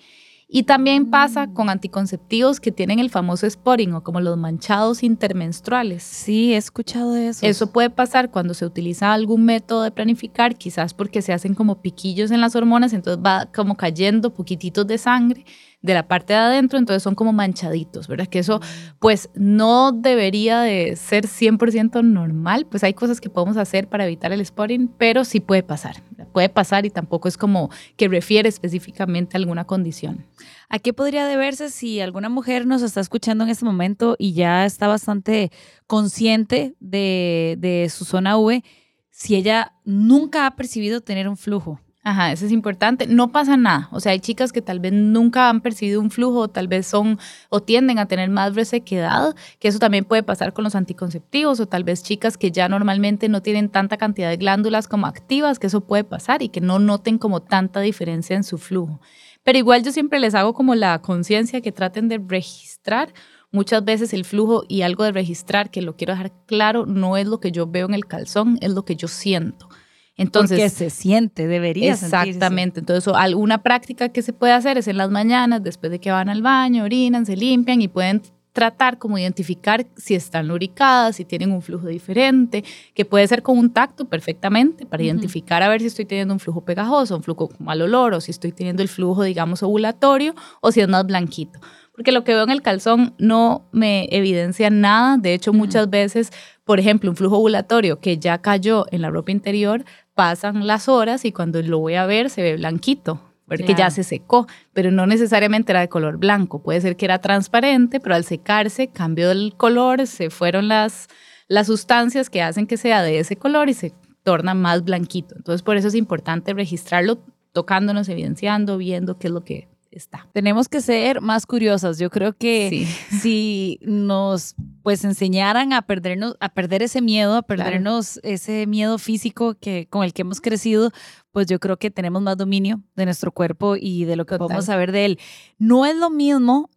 Y 0.54 0.64
también 0.64 1.08
pasa 1.08 1.46
con 1.46 1.70
anticonceptivos 1.70 2.60
que 2.60 2.70
tienen 2.70 2.98
el 2.98 3.08
famoso 3.08 3.48
spotting 3.48 3.94
o 3.94 4.02
como 4.02 4.20
los 4.20 4.36
manchados 4.36 5.02
intermenstruales. 5.02 6.02
Sí, 6.02 6.52
he 6.52 6.58
escuchado 6.58 7.12
de 7.12 7.28
eso. 7.28 7.46
Eso 7.46 7.72
puede 7.72 7.88
pasar 7.88 8.30
cuando 8.30 8.52
se 8.52 8.66
utiliza 8.66 9.14
algún 9.14 9.46
método 9.46 9.82
de 9.82 9.90
planificar, 9.90 10.56
quizás 10.56 10.92
porque 10.92 11.22
se 11.22 11.32
hacen 11.32 11.54
como 11.54 11.80
piquillos 11.80 12.30
en 12.30 12.42
las 12.42 12.54
hormonas, 12.54 12.92
entonces 12.92 13.24
va 13.24 13.46
como 13.46 13.78
cayendo 13.78 14.34
poquititos 14.34 14.86
de 14.86 14.98
sangre 14.98 15.46
de 15.82 15.94
la 15.94 16.06
parte 16.06 16.32
de 16.32 16.38
adentro, 16.38 16.78
entonces 16.78 17.02
son 17.02 17.14
como 17.14 17.32
manchaditos, 17.32 18.06
¿verdad? 18.06 18.28
Que 18.28 18.38
eso 18.38 18.60
pues 19.00 19.28
no 19.34 19.92
debería 19.92 20.60
de 20.60 20.96
ser 20.96 21.26
100% 21.26 22.02
normal, 22.04 22.66
pues 22.66 22.84
hay 22.84 22.94
cosas 22.94 23.20
que 23.20 23.28
podemos 23.28 23.56
hacer 23.56 23.88
para 23.88 24.06
evitar 24.06 24.32
el 24.32 24.44
spotting, 24.46 24.88
pero 24.96 25.24
sí 25.24 25.40
puede 25.40 25.64
pasar, 25.64 26.02
puede 26.32 26.48
pasar 26.48 26.86
y 26.86 26.90
tampoco 26.90 27.28
es 27.28 27.36
como 27.36 27.70
que 27.96 28.08
refiere 28.08 28.48
específicamente 28.48 29.36
a 29.36 29.38
alguna 29.38 29.64
condición. 29.64 30.24
¿A 30.68 30.78
qué 30.78 30.92
podría 30.92 31.26
deberse 31.26 31.68
si 31.68 32.00
alguna 32.00 32.28
mujer 32.28 32.66
nos 32.66 32.82
está 32.82 33.00
escuchando 33.00 33.44
en 33.44 33.50
este 33.50 33.64
momento 33.64 34.16
y 34.18 34.32
ya 34.32 34.64
está 34.64 34.86
bastante 34.86 35.50
consciente 35.86 36.74
de, 36.80 37.56
de 37.58 37.88
su 37.90 38.04
zona 38.04 38.38
V, 38.38 38.62
si 39.10 39.34
ella 39.34 39.74
nunca 39.84 40.46
ha 40.46 40.56
percibido 40.56 41.00
tener 41.00 41.28
un 41.28 41.36
flujo? 41.36 41.80
Ajá, 42.04 42.32
eso 42.32 42.46
es 42.46 42.52
importante. 42.52 43.06
No 43.06 43.30
pasa 43.30 43.56
nada. 43.56 43.88
O 43.92 44.00
sea, 44.00 44.10
hay 44.10 44.18
chicas 44.18 44.52
que 44.52 44.60
tal 44.60 44.80
vez 44.80 44.92
nunca 44.92 45.48
han 45.48 45.60
percibido 45.60 46.00
un 46.00 46.10
flujo, 46.10 46.40
o 46.40 46.48
tal 46.48 46.66
vez 46.66 46.86
son 46.88 47.18
o 47.48 47.60
tienden 47.62 48.00
a 48.00 48.06
tener 48.06 48.28
más 48.28 48.56
resequedad, 48.56 49.36
que 49.60 49.68
eso 49.68 49.78
también 49.78 50.04
puede 50.04 50.24
pasar 50.24 50.52
con 50.52 50.64
los 50.64 50.74
anticonceptivos, 50.74 51.60
o 51.60 51.66
tal 51.66 51.84
vez 51.84 52.02
chicas 52.02 52.36
que 52.36 52.50
ya 52.50 52.68
normalmente 52.68 53.28
no 53.28 53.40
tienen 53.40 53.68
tanta 53.68 53.98
cantidad 53.98 54.30
de 54.30 54.36
glándulas 54.36 54.88
como 54.88 55.06
activas, 55.06 55.60
que 55.60 55.68
eso 55.68 55.82
puede 55.82 56.02
pasar 56.02 56.42
y 56.42 56.48
que 56.48 56.60
no 56.60 56.80
noten 56.80 57.18
como 57.18 57.40
tanta 57.40 57.80
diferencia 57.80 58.34
en 58.34 58.42
su 58.42 58.58
flujo. 58.58 59.00
Pero 59.44 59.58
igual 59.58 59.84
yo 59.84 59.92
siempre 59.92 60.18
les 60.18 60.34
hago 60.34 60.54
como 60.54 60.74
la 60.74 61.00
conciencia 61.02 61.60
que 61.60 61.70
traten 61.70 62.08
de 62.08 62.18
registrar 62.18 63.12
muchas 63.52 63.84
veces 63.84 64.12
el 64.12 64.24
flujo 64.24 64.64
y 64.68 64.82
algo 64.82 65.04
de 65.04 65.12
registrar, 65.12 65.70
que 65.70 65.82
lo 65.82 65.94
quiero 65.96 66.14
dejar 66.14 66.32
claro, 66.46 66.84
no 66.84 67.16
es 67.16 67.28
lo 67.28 67.38
que 67.38 67.52
yo 67.52 67.68
veo 67.68 67.86
en 67.86 67.94
el 67.94 68.06
calzón, 68.06 68.58
es 68.60 68.72
lo 68.72 68.84
que 68.84 68.96
yo 68.96 69.06
siento. 69.06 69.68
Entonces, 70.16 70.58
Porque 70.58 70.68
se 70.68 70.90
siente, 70.90 71.46
debería 71.46 71.96
sentirse. 71.96 72.28
Exactamente. 72.28 72.80
Entonces, 72.80 73.08
o 73.08 73.16
alguna 73.16 73.62
práctica 73.62 74.10
que 74.10 74.22
se 74.22 74.32
puede 74.32 74.52
hacer 74.52 74.78
es 74.78 74.88
en 74.88 74.98
las 74.98 75.10
mañanas, 75.10 75.62
después 75.62 75.90
de 75.90 76.00
que 76.00 76.10
van 76.10 76.28
al 76.28 76.42
baño, 76.42 76.84
orinan, 76.84 77.24
se 77.24 77.36
limpian 77.36 77.80
y 77.80 77.88
pueden 77.88 78.22
tratar 78.52 78.98
como 78.98 79.18
identificar 79.18 79.86
si 79.96 80.14
están 80.14 80.48
lubricadas, 80.48 81.16
si 81.16 81.24
tienen 81.24 81.52
un 81.52 81.62
flujo 81.62 81.86
diferente, 81.86 82.64
que 82.94 83.04
puede 83.04 83.26
ser 83.26 83.42
con 83.42 83.58
un 83.58 83.72
tacto 83.72 84.04
perfectamente 84.04 84.84
para 84.84 85.02
identificar 85.02 85.62
a 85.62 85.68
ver 85.68 85.80
si 85.80 85.86
estoy 85.86 86.04
teniendo 86.04 86.34
un 86.34 86.40
flujo 86.40 86.64
pegajoso, 86.64 87.16
un 87.16 87.22
flujo 87.22 87.48
con 87.48 87.64
mal 87.64 87.80
olor 87.80 88.14
o 88.14 88.20
si 88.20 88.30
estoy 88.30 88.52
teniendo 88.52 88.82
el 88.82 88.88
flujo, 88.88 89.22
digamos, 89.22 89.62
ovulatorio 89.62 90.34
o 90.60 90.70
si 90.70 90.80
es 90.80 90.88
más 90.88 91.06
blanquito. 91.06 91.58
Porque 91.94 92.12
lo 92.12 92.24
que 92.24 92.32
veo 92.32 92.44
en 92.44 92.50
el 92.50 92.62
calzón 92.62 93.14
no 93.18 93.68
me 93.70 94.08
evidencia 94.10 94.70
nada. 94.70 95.18
De 95.18 95.34
hecho, 95.34 95.52
muchas 95.52 95.90
veces, 95.90 96.30
por 96.64 96.80
ejemplo, 96.80 97.10
un 97.10 97.16
flujo 97.16 97.36
ovulatorio 97.36 98.00
que 98.00 98.18
ya 98.18 98.38
cayó 98.38 98.86
en 98.90 99.02
la 99.02 99.10
ropa 99.10 99.30
interior, 99.30 99.84
pasan 100.14 100.66
las 100.66 100.88
horas 100.88 101.24
y 101.24 101.32
cuando 101.32 101.60
lo 101.62 101.78
voy 101.78 101.94
a 101.94 102.06
ver 102.06 102.30
se 102.30 102.42
ve 102.42 102.56
blanquito 102.56 103.32
porque 103.46 103.74
ya 103.74 103.90
se 103.90 104.02
secó, 104.02 104.46
pero 104.72 104.90
no 104.90 105.06
necesariamente 105.06 105.72
era 105.72 105.80
de 105.80 105.88
color 105.88 106.16
blanco, 106.16 106.62
puede 106.62 106.80
ser 106.80 106.96
que 106.96 107.04
era 107.04 107.20
transparente, 107.20 108.00
pero 108.00 108.14
al 108.14 108.24
secarse 108.24 108.88
cambió 108.88 109.30
el 109.30 109.54
color, 109.56 110.06
se 110.06 110.30
fueron 110.30 110.68
las, 110.68 111.08
las 111.48 111.66
sustancias 111.66 112.30
que 112.30 112.40
hacen 112.40 112.66
que 112.66 112.76
sea 112.76 113.02
de 113.02 113.18
ese 113.18 113.36
color 113.36 113.68
y 113.68 113.74
se 113.74 113.92
torna 114.22 114.54
más 114.54 114.84
blanquito. 114.84 115.34
Entonces 115.36 115.62
por 115.62 115.76
eso 115.76 115.88
es 115.88 115.94
importante 115.94 116.54
registrarlo 116.54 117.18
tocándonos, 117.52 118.08
evidenciando, 118.08 118.78
viendo 118.78 119.18
qué 119.18 119.26
es 119.26 119.32
lo 119.32 119.44
que 119.44 119.68
está. 119.92 120.28
Tenemos 120.32 120.68
que 120.68 120.80
ser 120.80 121.20
más 121.20 121.46
curiosas. 121.46 121.98
Yo 121.98 122.10
creo 122.10 122.32
que 122.32 122.86
si 123.22 123.78
nos 123.82 124.54
pues 124.82 125.04
enseñaran 125.04 125.72
a 125.72 125.82
perdernos, 125.82 126.36
a 126.40 126.48
perder 126.48 126.82
ese 126.82 127.00
miedo, 127.00 127.36
a 127.36 127.42
perdernos 127.42 128.18
ese 128.24 128.66
miedo 128.66 128.98
físico 128.98 129.54
que, 129.54 129.86
con 129.88 130.02
el 130.02 130.12
que 130.12 130.22
hemos 130.22 130.40
crecido, 130.40 130.90
pues 131.30 131.46
yo 131.46 131.60
creo 131.60 131.76
que 131.76 131.90
tenemos 131.90 132.20
más 132.20 132.36
dominio 132.36 132.82
de 132.96 133.04
nuestro 133.04 133.30
cuerpo 133.30 133.76
y 133.78 134.04
de 134.04 134.16
lo 134.16 134.26
que 134.26 134.38
podemos 134.38 134.64
saber 134.64 134.90
de 134.90 135.04
él. 135.04 135.18
No 135.58 135.86
es 135.86 135.96
lo 135.96 136.10
mismo 136.10 136.68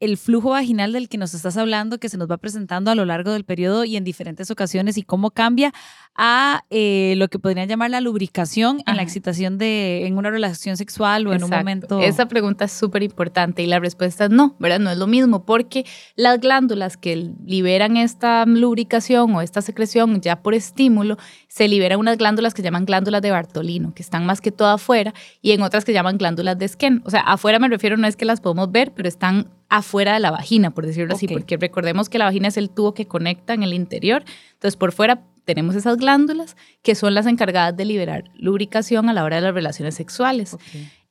el 0.00 0.16
flujo 0.16 0.50
vaginal 0.50 0.92
del 0.92 1.08
que 1.08 1.18
nos 1.18 1.34
estás 1.34 1.56
hablando, 1.56 1.98
que 1.98 2.08
se 2.08 2.16
nos 2.16 2.30
va 2.30 2.36
presentando 2.36 2.90
a 2.90 2.94
lo 2.94 3.04
largo 3.04 3.32
del 3.32 3.44
periodo 3.44 3.84
y 3.84 3.96
en 3.96 4.04
diferentes 4.04 4.50
ocasiones, 4.50 4.96
y 4.96 5.02
cómo 5.02 5.30
cambia 5.30 5.72
a 6.14 6.64
eh, 6.70 7.14
lo 7.16 7.28
que 7.28 7.38
podrían 7.38 7.68
llamar 7.68 7.90
la 7.90 8.00
lubricación 8.00 8.82
en 8.86 8.96
la 8.96 9.02
excitación 9.02 9.56
de 9.56 10.06
en 10.06 10.18
una 10.18 10.30
relación 10.30 10.76
sexual 10.76 11.26
o 11.26 11.32
en 11.32 11.44
un 11.44 11.50
momento. 11.50 12.00
Esa 12.00 12.26
pregunta 12.26 12.64
es 12.64 12.72
súper 12.72 13.02
importante 13.02 13.62
y 13.62 13.66
la 13.66 13.78
respuesta 13.78 14.24
es 14.24 14.30
no, 14.30 14.56
¿verdad? 14.58 14.80
No 14.80 14.90
es 14.90 14.98
lo 14.98 15.06
mismo, 15.06 15.44
porque 15.44 15.84
las 16.16 16.40
glándulas 16.40 16.96
que 16.96 17.30
liberan 17.44 17.96
esta 17.96 18.44
lubricación 18.46 19.34
o 19.34 19.42
esta 19.42 19.62
secreción 19.62 20.20
ya 20.20 20.42
por 20.42 20.54
estímulo, 20.54 21.16
se 21.48 21.66
liberan 21.66 21.98
unas 21.98 22.18
glándulas 22.18 22.54
que 22.54 22.62
llaman 22.62 22.84
glándulas 22.84 23.22
de 23.22 23.30
Bartolino, 23.30 23.94
que 23.94 24.02
están 24.02 24.26
más 24.26 24.40
que 24.40 24.52
todo 24.52 24.68
afuera, 24.68 25.14
y 25.42 25.52
en 25.52 25.62
otras 25.62 25.84
que 25.84 25.92
llaman 25.92 26.18
glándulas 26.18 26.58
de 26.58 26.68
Skene. 26.68 27.00
O 27.04 27.10
sea, 27.10 27.20
afuera 27.20 27.58
me 27.58 27.68
refiero, 27.68 27.96
no 27.96 28.06
es 28.06 28.16
que 28.16 28.24
las 28.24 28.40
podemos 28.40 28.70
ver, 28.70 28.92
pero 28.92 29.08
están 29.08 29.48
afuera 29.68 30.14
de 30.14 30.20
la 30.20 30.30
vagina, 30.30 30.70
por 30.70 30.86
decirlo 30.86 31.14
así, 31.14 31.26
porque 31.26 31.56
recordemos 31.56 32.08
que 32.08 32.18
la 32.18 32.26
vagina 32.26 32.48
es 32.48 32.56
el 32.56 32.70
tubo 32.70 32.94
que 32.94 33.06
conecta 33.06 33.54
en 33.54 33.62
el 33.62 33.72
interior. 33.72 34.24
Entonces, 34.52 34.76
por 34.76 34.92
fuera 34.92 35.22
tenemos 35.44 35.74
esas 35.74 35.96
glándulas 35.96 36.56
que 36.82 36.94
son 36.94 37.14
las 37.14 37.24
encargadas 37.24 37.74
de 37.74 37.86
liberar 37.86 38.24
lubricación 38.34 39.08
a 39.08 39.14
la 39.14 39.24
hora 39.24 39.36
de 39.36 39.42
las 39.42 39.54
relaciones 39.54 39.94
sexuales. 39.94 40.56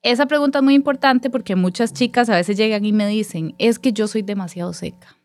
Esa 0.04 0.28
pregunta 0.28 0.60
es 0.60 0.64
muy 0.64 0.76
importante 0.76 1.32
porque 1.32 1.56
muchas 1.56 1.92
chicas 1.92 2.30
a 2.30 2.36
veces 2.36 2.56
llegan 2.56 2.86
y 2.86 2.94
me 2.94 3.08
dicen, 3.08 3.56
es 3.58 3.80
que 3.80 3.94
yo 3.94 4.08
soy 4.08 4.22
demasiado 4.22 4.74
seca. 4.74 5.17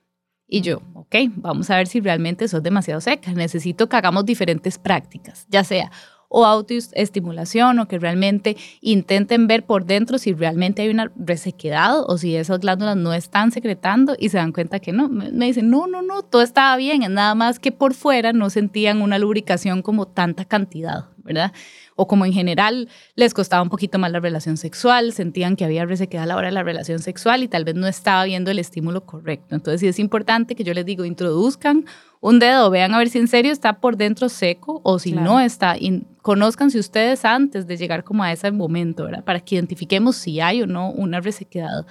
Y 0.55 0.61
yo, 0.61 0.83
ok, 0.93 1.17
vamos 1.37 1.71
a 1.71 1.77
ver 1.77 1.87
si 1.87 1.99
realmente 2.01 2.47
sos 2.47 2.63
demasiado 2.63 3.01
seca. 3.01 3.33
Necesito 3.33 3.89
que 3.89 3.97
hagamos 3.97 4.27
diferentes 4.27 4.77
prácticas, 4.77 5.47
ya 5.49 5.65
sea 5.65 5.91
o 6.33 6.47
autoestimulación 6.47 7.79
o 7.79 7.87
que 7.87 7.99
realmente 7.99 8.57
intenten 8.81 9.47
ver 9.47 9.65
por 9.65 9.85
dentro 9.85 10.17
si 10.17 10.33
realmente 10.33 10.81
hay 10.81 10.89
una 10.89 11.13
resequedad 11.15 12.01
o 12.07 12.17
si 12.17 12.37
esas 12.37 12.61
glándulas 12.61 12.97
no 12.97 13.13
están 13.13 13.53
secretando 13.53 14.17
y 14.19 14.31
se 14.31 14.39
dan 14.39 14.53
cuenta 14.53 14.81
que 14.81 14.93
no. 14.93 15.11
Me 15.11 15.47
dicen, 15.47 15.69
no, 15.69 15.87
no, 15.87 16.01
no, 16.01 16.23
todo 16.23 16.41
estaba 16.41 16.77
bien, 16.77 17.03
es 17.03 17.11
nada 17.11 17.35
más 17.35 17.59
que 17.59 17.71
por 17.71 17.93
fuera 17.93 18.33
no 18.33 18.49
sentían 18.49 19.03
una 19.03 19.19
lubricación 19.19 19.83
como 19.83 20.07
tanta 20.07 20.47
cantidad, 20.47 21.11
¿verdad? 21.25 21.53
o 21.97 22.07
como 22.07 22.25
en 22.25 22.33
general 22.33 22.89
les 23.15 23.35
costaba 23.35 23.63
un 23.63 23.69
poquito 23.69 23.99
más 23.99 24.11
la 24.11 24.21
relación 24.21 24.57
sexual, 24.57 25.13
sentían 25.13 25.57
que 25.57 25.65
había 25.65 25.85
resequedad 25.85 26.25
a 26.25 26.27
la 26.27 26.37
hora 26.37 26.49
de 26.49 26.53
la 26.53 26.63
relación 26.63 26.99
sexual 27.01 27.43
y 27.43 27.49
tal 27.49 27.65
vez 27.65 27.75
no 27.75 27.87
estaba 27.87 28.25
viendo 28.25 28.51
el 28.51 28.59
estímulo 28.59 29.05
correcto. 29.05 29.55
Entonces 29.55 29.81
sí 29.81 29.89
es 29.89 29.99
importante 29.99 30.55
que 30.55 30.65
yo 30.65 30.75
les 30.75 30.87
digo, 30.87 31.05
introduzcan 31.05 31.85
un 32.21 32.39
dedo, 32.39 32.71
vean 32.71 32.95
a 32.95 32.99
ver 32.99 33.09
si 33.09 33.19
en 33.19 33.29
serio 33.29 33.53
está 33.53 33.81
por 33.81 33.97
dentro 33.97 34.29
seco 34.29 34.81
o 34.85 34.99
si 34.99 35.13
no 35.13 35.41
está. 35.41 35.77
Y 35.77 36.05
conózcanse 36.23 36.79
ustedes 36.79 37.25
antes 37.25 37.67
de 37.67 37.77
llegar 37.77 38.05
como 38.05 38.23
a 38.23 38.33
ese 38.33 38.51
momento, 38.53 39.05
¿verdad? 39.05 39.25
Para 39.25 39.41
que 39.41 39.57
identifiquemos 39.57 40.17
si 40.17 40.41
hay 40.41 40.63
o 40.63 40.67
no 40.67 40.91
una 40.91 41.21
resequedad. 41.21 41.85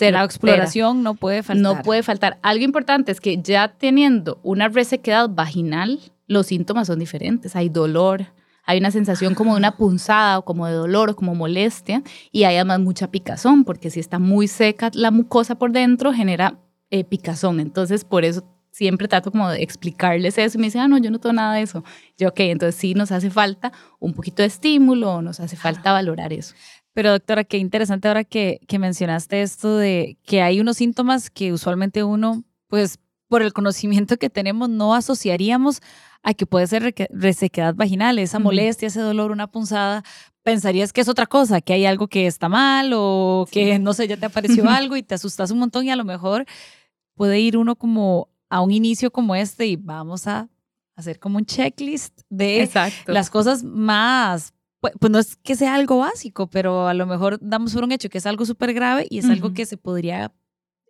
La 0.00 0.24
exploración 0.24 1.02
no 1.02 1.14
puede 1.14 1.42
faltar. 1.42 1.62
No 1.76 1.82
puede 1.82 2.04
faltar. 2.04 2.38
Algo 2.42 2.64
importante 2.64 3.10
es 3.10 3.20
que 3.20 3.42
ya 3.42 3.68
teniendo 3.68 4.38
una 4.44 4.68
resequedad 4.68 5.28
vaginal, 5.28 5.98
los 6.28 6.46
síntomas 6.46 6.86
son 6.86 7.00
diferentes. 7.00 7.56
Hay 7.56 7.68
dolor, 7.68 8.26
hay 8.64 8.78
una 8.78 8.90
sensación 8.90 9.34
como 9.34 9.52
de 9.52 9.58
una 9.58 9.76
punzada 9.76 10.38
o 10.38 10.44
como 10.44 10.66
de 10.66 10.74
dolor 10.74 11.10
o 11.10 11.16
como 11.16 11.34
molestia 11.34 12.02
y 12.32 12.44
hay 12.44 12.56
además 12.56 12.80
mucha 12.80 13.10
picazón, 13.10 13.64
porque 13.64 13.90
si 13.90 14.00
está 14.00 14.18
muy 14.18 14.48
seca 14.48 14.90
la 14.94 15.10
mucosa 15.10 15.56
por 15.56 15.72
dentro 15.72 16.12
genera 16.12 16.58
eh, 16.90 17.04
picazón. 17.04 17.60
Entonces, 17.60 18.04
por 18.04 18.24
eso 18.24 18.44
siempre 18.70 19.06
trato 19.06 19.30
como 19.30 19.48
de 19.50 19.62
explicarles 19.62 20.36
eso 20.36 20.58
y 20.58 20.60
me 20.60 20.66
dicen, 20.66 20.80
ah, 20.80 20.88
no, 20.88 20.98
yo 20.98 21.10
no 21.10 21.20
tengo 21.20 21.32
nada 21.32 21.54
de 21.54 21.62
eso. 21.62 21.84
Yo, 22.18 22.28
ok, 22.28 22.40
entonces 22.40 22.74
sí 22.74 22.94
nos 22.94 23.12
hace 23.12 23.30
falta 23.30 23.72
un 24.00 24.14
poquito 24.14 24.42
de 24.42 24.48
estímulo, 24.48 25.22
nos 25.22 25.40
hace 25.40 25.56
falta 25.56 25.92
valorar 25.92 26.32
eso. 26.32 26.54
Pero 26.92 27.10
doctora, 27.10 27.44
qué 27.44 27.58
interesante 27.58 28.08
ahora 28.08 28.24
que, 28.24 28.60
que 28.66 28.78
mencionaste 28.78 29.42
esto 29.42 29.76
de 29.76 30.18
que 30.24 30.42
hay 30.42 30.60
unos 30.60 30.76
síntomas 30.78 31.30
que 31.30 31.52
usualmente 31.52 32.02
uno, 32.02 32.44
pues 32.68 32.98
por 33.28 33.42
el 33.42 33.52
conocimiento 33.52 34.16
que 34.16 34.30
tenemos, 34.30 34.68
no 34.68 34.94
asociaríamos 34.94 35.80
a 36.24 36.32
que 36.32 36.46
puede 36.46 36.66
ser 36.66 36.94
resequedad 37.10 37.74
vaginal, 37.74 38.18
esa 38.18 38.38
molestia, 38.38 38.88
ese 38.88 39.00
dolor, 39.00 39.30
una 39.30 39.46
punzada, 39.46 40.02
pensarías 40.42 40.92
que 40.92 41.02
es 41.02 41.08
otra 41.08 41.26
cosa, 41.26 41.60
que 41.60 41.74
hay 41.74 41.84
algo 41.84 42.08
que 42.08 42.26
está 42.26 42.48
mal 42.48 42.92
o 42.94 43.46
que, 43.50 43.78
no 43.78 43.92
sé, 43.92 44.08
ya 44.08 44.16
te 44.16 44.26
apareció 44.26 44.68
algo 44.68 44.96
y 44.96 45.02
te 45.02 45.14
asustas 45.14 45.50
un 45.50 45.58
montón 45.58 45.84
y 45.84 45.90
a 45.90 45.96
lo 45.96 46.04
mejor 46.04 46.46
puede 47.14 47.38
ir 47.40 47.58
uno 47.58 47.76
como 47.76 48.30
a 48.48 48.62
un 48.62 48.70
inicio 48.70 49.12
como 49.12 49.34
este 49.34 49.66
y 49.66 49.76
vamos 49.76 50.26
a 50.26 50.48
hacer 50.96 51.18
como 51.18 51.36
un 51.36 51.44
checklist 51.44 52.22
de 52.30 52.70
las 53.06 53.28
cosas 53.28 53.62
más, 53.62 54.54
pues, 54.80 54.94
pues, 54.98 55.12
no 55.12 55.18
es 55.18 55.36
que 55.36 55.56
sea 55.56 55.74
algo 55.74 55.98
básico, 55.98 56.48
pero 56.48 56.88
a 56.88 56.94
lo 56.94 57.04
mejor 57.04 57.38
damos 57.42 57.74
por 57.74 57.84
un 57.84 57.92
hecho 57.92 58.08
que 58.08 58.18
es 58.18 58.26
algo 58.26 58.46
súper 58.46 58.72
grave 58.72 59.06
y 59.10 59.18
es 59.18 59.28
algo 59.28 59.52
que 59.52 59.66
se 59.66 59.76
podría 59.76 60.32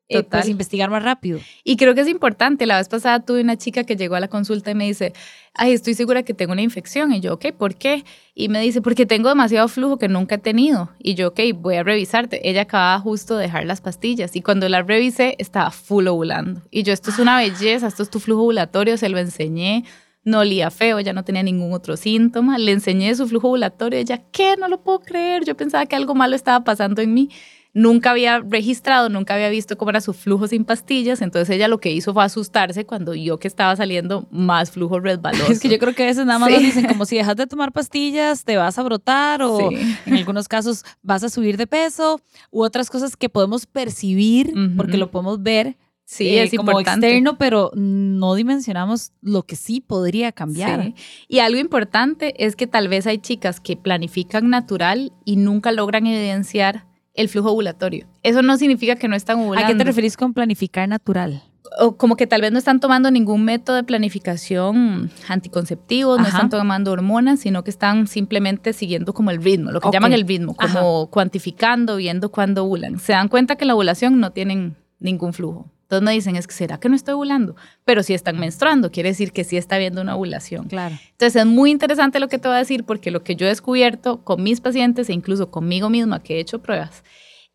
eh, 0.08 0.23
pues, 0.23 0.49
investigar 0.49 0.90
más 0.90 1.02
rápido. 1.02 1.40
Y 1.62 1.76
creo 1.76 1.94
que 1.94 2.02
es 2.02 2.08
importante. 2.08 2.66
La 2.66 2.76
vez 2.76 2.88
pasada 2.88 3.20
tuve 3.20 3.40
una 3.40 3.56
chica 3.56 3.84
que 3.84 3.96
llegó 3.96 4.16
a 4.16 4.20
la 4.20 4.28
consulta 4.28 4.70
y 4.70 4.75
me 4.75 4.84
dice, 4.84 5.14
ay, 5.54 5.73
estoy 5.73 5.94
segura 5.94 6.23
que 6.23 6.34
tengo 6.34 6.52
una 6.52 6.62
infección. 6.62 7.12
Y 7.12 7.20
yo, 7.20 7.34
ok, 7.34 7.52
¿por 7.56 7.76
qué? 7.76 8.04
Y 8.34 8.49
me 8.49 8.61
dice, 8.61 8.82
porque 8.82 9.06
tengo 9.06 9.30
demasiado 9.30 9.66
flujo 9.68 9.99
que 9.99 10.08
nunca 10.08 10.34
he 10.34 10.38
tenido. 10.38 10.90
Y 10.99 11.14
yo, 11.14 11.28
ok, 11.28 11.40
voy 11.54 11.76
a 11.76 11.82
revisarte. 11.82 12.49
Ella 12.49 12.62
acababa 12.62 12.99
justo 13.00 13.37
de 13.37 13.44
dejar 13.44 13.64
las 13.64 13.80
pastillas 13.80 14.37
y 14.37 14.42
cuando 14.42 14.68
la 14.68 14.82
revisé 14.82 15.37
estaba 15.38 15.70
full 15.70 16.06
ovulando. 16.06 16.62
Y 16.70 16.82
yo, 16.82 16.92
esto 16.92 17.11
es 17.11 17.18
una 17.18 17.38
belleza, 17.38 17.87
esto 17.87 18.02
es 18.02 18.11
tu 18.11 18.20
flujo 18.20 18.42
ovulatorio, 18.42 18.99
se 18.99 19.08
lo 19.08 19.18
enseñé. 19.18 19.84
No 20.23 20.40
olía 20.40 20.70
feo, 20.70 21.00
ya 21.00 21.12
no 21.12 21.23
tenía 21.23 21.42
ningún 21.42 21.73
otro 21.73 21.96
síntoma. 21.96 22.58
Le 22.58 22.73
enseñé 22.73 23.14
su 23.14 23.26
flujo 23.26 23.49
ovulatorio. 23.49 23.99
Ella, 23.99 24.23
¿qué? 24.32 24.56
No 24.58 24.68
lo 24.68 24.82
puedo 24.82 25.00
creer. 25.00 25.44
Yo 25.44 25.54
pensaba 25.54 25.84
que 25.87 25.96
algo 25.96 26.14
malo 26.14 26.34
estaba 26.34 26.64
pasando 26.64 27.02
en 27.02 27.12
mí 27.12 27.30
nunca 27.75 28.12
había 28.12 28.38
registrado, 28.38 29.09
nunca 29.09 29.35
había 29.35 29.50
visto 29.50 29.76
cómo 29.76 29.90
era 29.90 30.00
su 30.00 30.12
flujo 30.12 30.47
sin 30.47 30.64
pastillas, 30.64 31.21
entonces 31.21 31.54
ella 31.54 31.66
lo 31.66 31.78
que 31.78 31.90
hizo 31.90 32.14
fue 32.14 32.25
asustarse 32.25 32.87
cuando 32.87 33.14
yo 33.14 33.38
que 33.38 33.49
estaba 33.49 33.75
saliendo 33.75 34.26
más 34.31 34.71
flujo 34.71 35.00
resbaloso. 35.00 35.50
Es 35.52 35.61
que 35.61 35.69
yo 35.69 35.78
creo 35.78 35.95
que 35.95 36.04
a 36.04 36.07
veces 36.07 36.25
nada 36.25 36.38
más 36.38 36.50
nos 36.50 36.61
dicen 36.61 36.87
como 36.87 37.04
si 37.04 37.16
dejas 37.16 37.37
de 37.37 37.47
tomar 37.47 37.73
pastillas 37.73 38.45
te 38.45 38.57
vas 38.57 38.78
a 38.78 38.83
brotar 38.85 39.43
o 39.43 39.71
en 39.73 40.14
algunos 40.14 40.47
casos 40.47 40.85
vas 41.02 41.25
a 41.25 41.28
subir 41.28 41.57
de 41.57 41.66
peso 41.66 42.21
u 42.50 42.62
otras 42.62 42.88
cosas 42.88 43.16
que 43.16 43.28
podemos 43.28 43.66
percibir 43.66 44.54
porque 44.76 44.97
lo 44.97 45.11
podemos 45.11 45.43
ver. 45.43 45.76
Sí, 46.07 46.37
es 46.37 46.52
eh, 46.52 46.57
como 46.57 46.78
externo, 46.78 47.38
pero 47.38 47.71
no 47.75 48.35
dimensionamos 48.35 49.12
lo 49.23 49.45
que 49.45 49.57
sí 49.57 49.81
podría 49.81 50.33
cambiar. 50.33 50.93
Y 51.28 51.38
algo 51.38 51.59
importante 51.59 52.45
es 52.45 52.57
que 52.57 52.66
tal 52.66 52.88
vez 52.88 53.07
hay 53.07 53.19
chicas 53.19 53.59
que 53.59 53.78
planifican 53.78 54.50
natural 54.50 55.14
y 55.25 55.37
nunca 55.37 55.73
logran 55.73 56.07
evidenciar 56.07 56.85
el 57.14 57.28
flujo 57.28 57.50
ovulatorio. 57.50 58.06
Eso 58.23 58.42
no 58.42 58.56
significa 58.59 58.97
que 58.97 59.09
no 59.09 59.16
están 59.16 59.38
ovulando. 59.38 59.66
¿A 59.66 59.71
qué 59.71 59.76
te 59.76 59.85
referís 59.85 60.16
con 60.16 60.35
planificar 60.35 60.88
natural? 60.88 61.42
O 61.80 61.97
como 61.97 62.16
que 62.16 62.26
tal 62.26 62.40
vez 62.40 62.52
no 62.52 62.59
están 62.59 62.78
tomando 62.78 63.11
ningún 63.11 63.44
método 63.44 63.76
de 63.76 63.85
planificación 63.85 65.11
anticonceptivo, 65.28 66.18
no 66.18 66.26
están 66.26 66.49
tomando 66.49 66.92
hormonas, 66.92 67.40
sino 67.40 67.64
que 67.64 67.71
están 67.71 68.06
simplemente 68.06 68.73
siguiendo 68.73 69.12
como 69.12 69.30
el 69.30 69.42
ritmo, 69.42 69.73
lo 69.73 69.80
que 69.80 69.88
llaman 69.90 70.12
el 70.12 70.26
ritmo, 70.26 70.54
como 70.54 71.09
cuantificando, 71.11 71.97
viendo 71.97 72.30
cuándo 72.30 72.64
ovulan. 72.64 73.00
Se 73.00 73.12
dan 73.12 73.28
cuenta 73.28 73.56
que 73.56 73.64
la 73.64 73.75
ovulación 73.75 74.21
no 74.21 74.30
tienen 74.30 74.76
ningún 75.00 75.33
flujo. 75.33 75.71
Entonces 75.85 76.03
me 76.03 76.12
dicen, 76.12 76.37
es 76.37 76.47
que 76.47 76.55
será 76.55 76.81
que 76.81 76.88
no 76.88 76.97
estoy 76.97 77.12
ovulando, 77.12 77.57
pero 77.85 78.03
si 78.03 78.14
están 78.14 78.38
menstruando, 78.38 78.91
quiere 78.91 79.11
decir 79.11 79.33
que 79.33 79.45
sí 79.45 79.59
está 79.59 79.76
habiendo 79.76 80.00
una 80.00 80.17
ovulación. 80.17 80.67
Claro. 80.67 80.97
Entonces 81.11 81.37
es 81.37 81.47
muy 81.47 81.71
interesante 81.71 82.21
lo 82.21 82.29
que 82.29 82.38
te 82.38 82.49
voy 82.49 82.57
a 82.57 82.61
decir 82.61 82.85
porque 82.85 83.11
lo 83.11 83.23
que 83.23 83.37
yo 83.37 83.45
he 83.45 83.50
descubierto 83.50 84.25
con 84.25 84.43
mis 84.43 84.62
pacientes 84.62 85.11
e 85.11 85.12
incluso 85.12 85.50
conmigo 85.50 85.91
misma 85.91 86.23
que 86.23 86.37
he 86.37 86.41
hecho 86.41 86.62
pruebas 86.62 87.05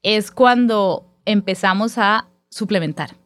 es 0.03 0.29
cuando 0.29 1.11
empezamos 1.25 1.97
a 1.97 2.29
suplementar. 2.51 3.17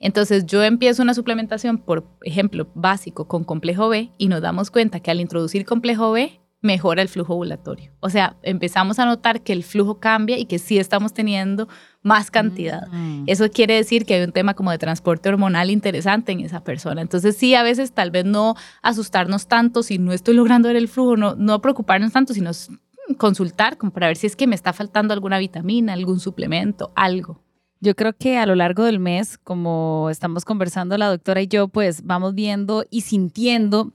Entonces 0.00 0.44
yo 0.46 0.62
empiezo 0.64 1.02
una 1.02 1.14
suplementación, 1.14 1.78
por 1.78 2.04
ejemplo, 2.22 2.68
básico 2.74 3.28
con 3.28 3.44
complejo 3.44 3.88
B 3.88 4.10
y 4.18 4.28
nos 4.28 4.42
damos 4.42 4.70
cuenta 4.70 5.00
que 5.00 5.10
al 5.10 5.20
introducir 5.20 5.64
complejo 5.64 6.10
B 6.12 6.40
mejora 6.60 7.02
el 7.02 7.08
flujo 7.08 7.34
ovulatorio. 7.34 7.92
O 8.00 8.10
sea, 8.10 8.36
empezamos 8.42 8.98
a 8.98 9.06
notar 9.06 9.42
que 9.42 9.52
el 9.52 9.62
flujo 9.62 10.00
cambia 10.00 10.38
y 10.38 10.46
que 10.46 10.58
sí 10.58 10.78
estamos 10.78 11.12
teniendo 11.14 11.68
más 12.02 12.30
cantidad. 12.30 12.88
Mm. 12.88 13.24
Eso 13.26 13.48
quiere 13.50 13.74
decir 13.74 14.04
que 14.04 14.14
hay 14.14 14.24
un 14.24 14.32
tema 14.32 14.54
como 14.54 14.70
de 14.70 14.78
transporte 14.78 15.28
hormonal 15.28 15.70
interesante 15.70 16.32
en 16.32 16.40
esa 16.40 16.64
persona. 16.64 17.00
Entonces 17.00 17.36
sí, 17.36 17.54
a 17.54 17.62
veces 17.62 17.92
tal 17.92 18.10
vez 18.10 18.24
no 18.24 18.56
asustarnos 18.82 19.46
tanto 19.46 19.82
si 19.82 19.98
no 19.98 20.12
estoy 20.12 20.34
logrando 20.34 20.68
ver 20.68 20.76
el 20.76 20.88
flujo, 20.88 21.16
no, 21.16 21.36
no 21.36 21.60
preocuparnos 21.60 22.12
tanto, 22.12 22.34
sino 22.34 22.50
consultar 23.16 23.78
como 23.78 23.92
para 23.92 24.08
ver 24.08 24.16
si 24.16 24.26
es 24.26 24.36
que 24.36 24.46
me 24.46 24.54
está 24.54 24.72
faltando 24.72 25.14
alguna 25.14 25.38
vitamina, 25.38 25.92
algún 25.92 26.20
suplemento, 26.20 26.92
algo. 26.94 27.40
Yo 27.80 27.94
creo 27.94 28.12
que 28.12 28.38
a 28.38 28.46
lo 28.46 28.56
largo 28.56 28.82
del 28.82 28.98
mes, 28.98 29.38
como 29.38 30.08
estamos 30.10 30.44
conversando 30.44 30.98
la 30.98 31.08
doctora 31.08 31.42
y 31.42 31.46
yo, 31.46 31.68
pues 31.68 32.04
vamos 32.04 32.34
viendo 32.34 32.84
y 32.90 33.02
sintiendo 33.02 33.92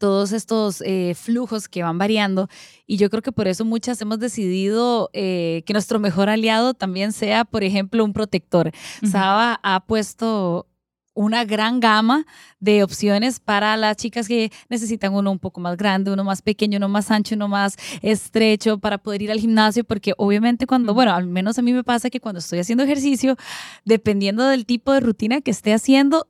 todos 0.00 0.32
estos 0.32 0.80
eh, 0.80 1.14
flujos 1.14 1.68
que 1.68 1.82
van 1.82 1.98
variando 1.98 2.48
y 2.86 2.96
yo 2.96 3.10
creo 3.10 3.22
que 3.22 3.32
por 3.32 3.46
eso 3.46 3.66
muchas 3.66 4.00
hemos 4.00 4.18
decidido 4.18 5.10
eh, 5.12 5.62
que 5.66 5.74
nuestro 5.74 6.00
mejor 6.00 6.30
aliado 6.30 6.72
también 6.72 7.12
sea, 7.12 7.44
por 7.44 7.62
ejemplo, 7.62 8.02
un 8.02 8.14
protector. 8.14 8.72
Ujú. 9.02 9.12
Saba 9.12 9.60
ha 9.62 9.80
puesto 9.86 10.66
una 11.12 11.44
gran 11.44 11.80
gama 11.80 12.24
de 12.60 12.82
opciones 12.82 13.40
para 13.40 13.76
las 13.76 13.98
chicas 13.98 14.26
que 14.26 14.50
necesitan 14.70 15.12
uno 15.12 15.30
un 15.30 15.38
poco 15.38 15.60
más 15.60 15.76
grande, 15.76 16.10
uno 16.10 16.24
más 16.24 16.40
pequeño, 16.40 16.78
uno 16.78 16.88
más 16.88 17.10
ancho, 17.10 17.34
uno 17.34 17.46
más 17.46 17.76
estrecho 18.00 18.78
para 18.78 18.96
poder 18.96 19.20
ir 19.20 19.30
al 19.30 19.38
gimnasio, 19.38 19.84
porque 19.84 20.14
obviamente 20.16 20.66
cuando, 20.66 20.94
bueno, 20.94 21.12
al 21.12 21.26
menos 21.26 21.58
a 21.58 21.62
mí 21.62 21.74
me 21.74 21.84
pasa 21.84 22.08
que 22.08 22.20
cuando 22.20 22.38
estoy 22.38 22.60
haciendo 22.60 22.84
ejercicio, 22.84 23.36
dependiendo 23.84 24.46
del 24.46 24.64
tipo 24.64 24.92
de 24.94 25.00
rutina 25.00 25.42
que 25.42 25.50
esté 25.50 25.74
haciendo, 25.74 26.26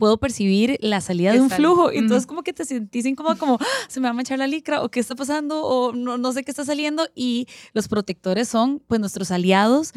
puedo 0.00 0.18
percibir 0.18 0.76
la 0.80 1.00
salida 1.00 1.32
de 1.32 1.40
un 1.40 1.48
flujo. 1.50 1.92
Y 1.92 1.98
entonces 1.98 2.26
como 2.26 2.42
que 2.42 2.52
te 2.52 2.64
sentís 2.64 3.06
incómoda, 3.06 3.36
como 3.36 3.58
"Ah, 3.60 3.66
se 3.88 4.00
me 4.00 4.04
va 4.08 4.10
a 4.10 4.14
manchar 4.14 4.38
la 4.38 4.48
licra 4.48 4.82
o 4.82 4.90
qué 4.90 4.98
está 4.98 5.14
pasando 5.14 5.62
o 5.64 5.92
no, 5.92 6.18
no 6.18 6.32
sé 6.32 6.42
qué 6.42 6.50
está 6.50 6.64
saliendo. 6.64 7.06
Y 7.14 7.46
los 7.72 7.86
protectores 7.86 8.48
son 8.48 8.80
pues 8.88 9.00
nuestros 9.00 9.30
aliados 9.30 9.92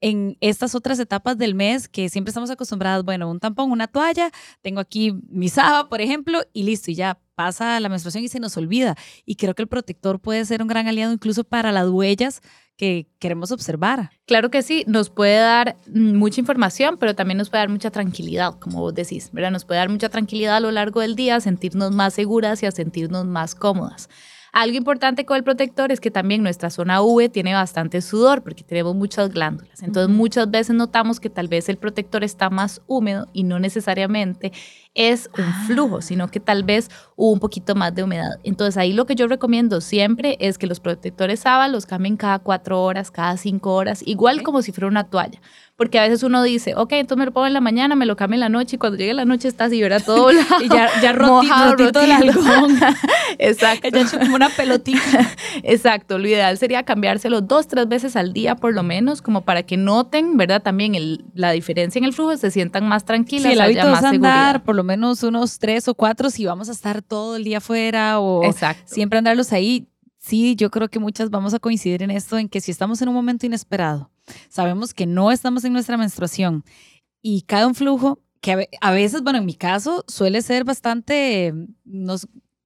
en 0.00 0.36
estas 0.40 0.74
otras 0.74 0.98
etapas 0.98 1.38
del 1.38 1.54
mes 1.54 1.88
que 1.88 2.08
siempre 2.10 2.30
estamos 2.30 2.50
acostumbradas, 2.50 3.04
bueno, 3.04 3.30
un 3.30 3.40
tampón, 3.40 3.70
una 3.70 3.86
toalla, 3.86 4.30
tengo 4.60 4.80
aquí 4.80 5.14
mi 5.30 5.48
sábado, 5.48 5.88
por 5.88 6.00
ejemplo, 6.02 6.42
y 6.52 6.64
listo, 6.64 6.90
y 6.90 6.94
ya 6.94 7.18
pasa 7.34 7.80
la 7.80 7.88
menstruación 7.88 8.22
y 8.22 8.28
se 8.28 8.38
nos 8.38 8.56
olvida. 8.58 8.96
Y 9.24 9.36
creo 9.36 9.54
que 9.54 9.62
el 9.62 9.68
protector 9.68 10.20
puede 10.20 10.44
ser 10.44 10.60
un 10.62 10.68
gran 10.68 10.88
aliado 10.88 11.12
incluso 11.12 11.42
para 11.44 11.72
las 11.72 11.88
huellas 11.88 12.42
que 12.76 13.06
queremos 13.18 13.52
observar. 13.52 14.10
Claro 14.26 14.50
que 14.50 14.62
sí, 14.62 14.84
nos 14.86 15.10
puede 15.10 15.38
dar 15.38 15.76
mucha 15.92 16.40
información, 16.40 16.96
pero 16.98 17.14
también 17.14 17.38
nos 17.38 17.50
puede 17.50 17.62
dar 17.62 17.68
mucha 17.68 17.90
tranquilidad, 17.90 18.58
como 18.58 18.80
vos 18.80 18.94
decís, 18.94 19.30
¿verdad? 19.32 19.50
Nos 19.50 19.64
puede 19.64 19.80
dar 19.80 19.88
mucha 19.88 20.08
tranquilidad 20.08 20.56
a 20.56 20.60
lo 20.60 20.70
largo 20.70 21.00
del 21.00 21.14
día, 21.14 21.36
a 21.36 21.40
sentirnos 21.40 21.92
más 21.92 22.14
seguras 22.14 22.62
y 22.62 22.66
a 22.66 22.72
sentirnos 22.72 23.24
más 23.26 23.54
cómodas. 23.54 24.08
Algo 24.54 24.76
importante 24.76 25.26
con 25.26 25.36
el 25.36 25.42
protector 25.42 25.90
es 25.90 25.98
que 25.98 26.12
también 26.12 26.44
nuestra 26.44 26.70
zona 26.70 27.02
V 27.02 27.28
tiene 27.28 27.54
bastante 27.54 28.00
sudor 28.00 28.44
porque 28.44 28.62
tenemos 28.62 28.94
muchas 28.94 29.30
glándulas. 29.30 29.82
Entonces 29.82 30.14
muchas 30.14 30.48
veces 30.48 30.76
notamos 30.76 31.18
que 31.18 31.28
tal 31.28 31.48
vez 31.48 31.68
el 31.68 31.76
protector 31.76 32.22
está 32.22 32.50
más 32.50 32.80
húmedo 32.86 33.26
y 33.32 33.42
no 33.42 33.58
necesariamente 33.58 34.52
es 34.94 35.28
un 35.36 35.52
flujo, 35.66 36.00
sino 36.02 36.28
que 36.28 36.38
tal 36.40 36.62
vez 36.62 36.88
hubo 37.16 37.32
un 37.32 37.40
poquito 37.40 37.74
más 37.74 37.94
de 37.94 38.02
humedad. 38.04 38.38
Entonces 38.44 38.76
ahí 38.76 38.92
lo 38.92 39.06
que 39.06 39.14
yo 39.16 39.26
recomiendo 39.26 39.80
siempre 39.80 40.36
es 40.40 40.56
que 40.58 40.66
los 40.68 40.78
protectores 40.80 41.40
Saba 41.40 41.66
los 41.68 41.84
cambien 41.86 42.16
cada 42.16 42.38
cuatro 42.38 42.82
horas, 42.82 43.10
cada 43.10 43.36
cinco 43.36 43.74
horas, 43.74 44.02
igual 44.06 44.42
como 44.42 44.62
si 44.62 44.70
fuera 44.72 44.86
una 44.86 45.04
toalla. 45.04 45.40
Porque 45.76 45.98
a 45.98 46.02
veces 46.02 46.22
uno 46.22 46.40
dice, 46.44 46.74
ok, 46.76 46.92
entonces 46.92 47.18
me 47.18 47.24
lo 47.24 47.32
pongo 47.32 47.48
en 47.48 47.52
la 47.52 47.60
mañana, 47.60 47.96
me 47.96 48.06
lo 48.06 48.14
cambio 48.14 48.34
en 48.36 48.40
la 48.40 48.48
noche 48.48 48.76
y 48.76 48.78
cuando 48.78 48.96
llegue 48.96 49.12
la 49.12 49.24
noche 49.24 49.48
está 49.48 49.64
así, 49.64 49.82
¿verdad? 49.82 50.00
Todo 50.06 50.30
Y 50.62 50.68
ya, 50.68 50.88
ya 51.02 51.12
roti- 51.12 51.26
mojado, 51.48 51.72
rotito 51.74 52.00
el 52.00 52.12
algodón. 52.12 52.78
Exacto. 53.38 53.88
Ya 53.92 54.00
hecho 54.02 54.18
como 54.20 54.36
una 54.36 54.48
pelotita. 54.50 55.00
Exacto, 55.64 56.18
lo 56.18 56.28
ideal 56.28 56.56
sería 56.58 56.84
cambiárselo 56.84 57.40
dos, 57.40 57.66
tres 57.66 57.88
veces 57.88 58.14
al 58.14 58.32
día 58.32 58.54
por 58.54 58.72
lo 58.72 58.84
menos, 58.84 59.22
como 59.22 59.40
para 59.44 59.64
que 59.64 59.76
noten, 59.76 60.36
¿verdad? 60.36 60.62
También 60.62 60.94
el- 60.94 61.24
la 61.34 61.50
diferencia 61.50 61.98
en 61.98 62.04
el 62.04 62.12
flujo, 62.12 62.36
se 62.36 62.52
sientan 62.52 62.86
más 62.88 63.04
tranquilas, 63.04 63.44
Sí, 63.52 63.52
el 63.54 63.60
haya 63.60 63.84
más 63.86 63.94
es 64.04 64.10
seguridad. 64.10 64.32
andar 64.48 64.62
por 64.62 64.76
lo 64.76 64.83
menos 64.84 65.22
unos 65.24 65.58
tres 65.58 65.88
o 65.88 65.94
cuatro 65.94 66.30
si 66.30 66.44
vamos 66.46 66.68
a 66.68 66.72
estar 66.72 67.02
todo 67.02 67.34
el 67.36 67.42
día 67.44 67.58
afuera 67.58 68.20
o 68.20 68.44
Exacto. 68.44 68.82
siempre 68.94 69.18
andarlos 69.18 69.52
ahí. 69.52 69.88
Sí, 70.18 70.54
yo 70.56 70.70
creo 70.70 70.88
que 70.88 70.98
muchas 70.98 71.28
vamos 71.30 71.52
a 71.52 71.58
coincidir 71.58 72.02
en 72.02 72.10
esto, 72.10 72.38
en 72.38 72.48
que 72.48 72.60
si 72.60 72.70
estamos 72.70 73.02
en 73.02 73.08
un 73.08 73.14
momento 73.14 73.44
inesperado, 73.44 74.10
sabemos 74.48 74.94
que 74.94 75.04
no 75.06 75.30
estamos 75.32 75.64
en 75.64 75.72
nuestra 75.74 75.96
menstruación 75.98 76.64
y 77.20 77.42
cae 77.42 77.66
un 77.66 77.74
flujo 77.74 78.20
que 78.40 78.52
a 78.52 78.56
ve- 78.56 78.68
a 78.80 78.90
veces, 78.90 79.22
bueno, 79.22 79.38
en 79.40 79.44
mi 79.46 79.54
caso 79.54 80.04
suele 80.08 80.40
ser 80.42 80.64
bastante, 80.64 81.52
no 81.84 82.16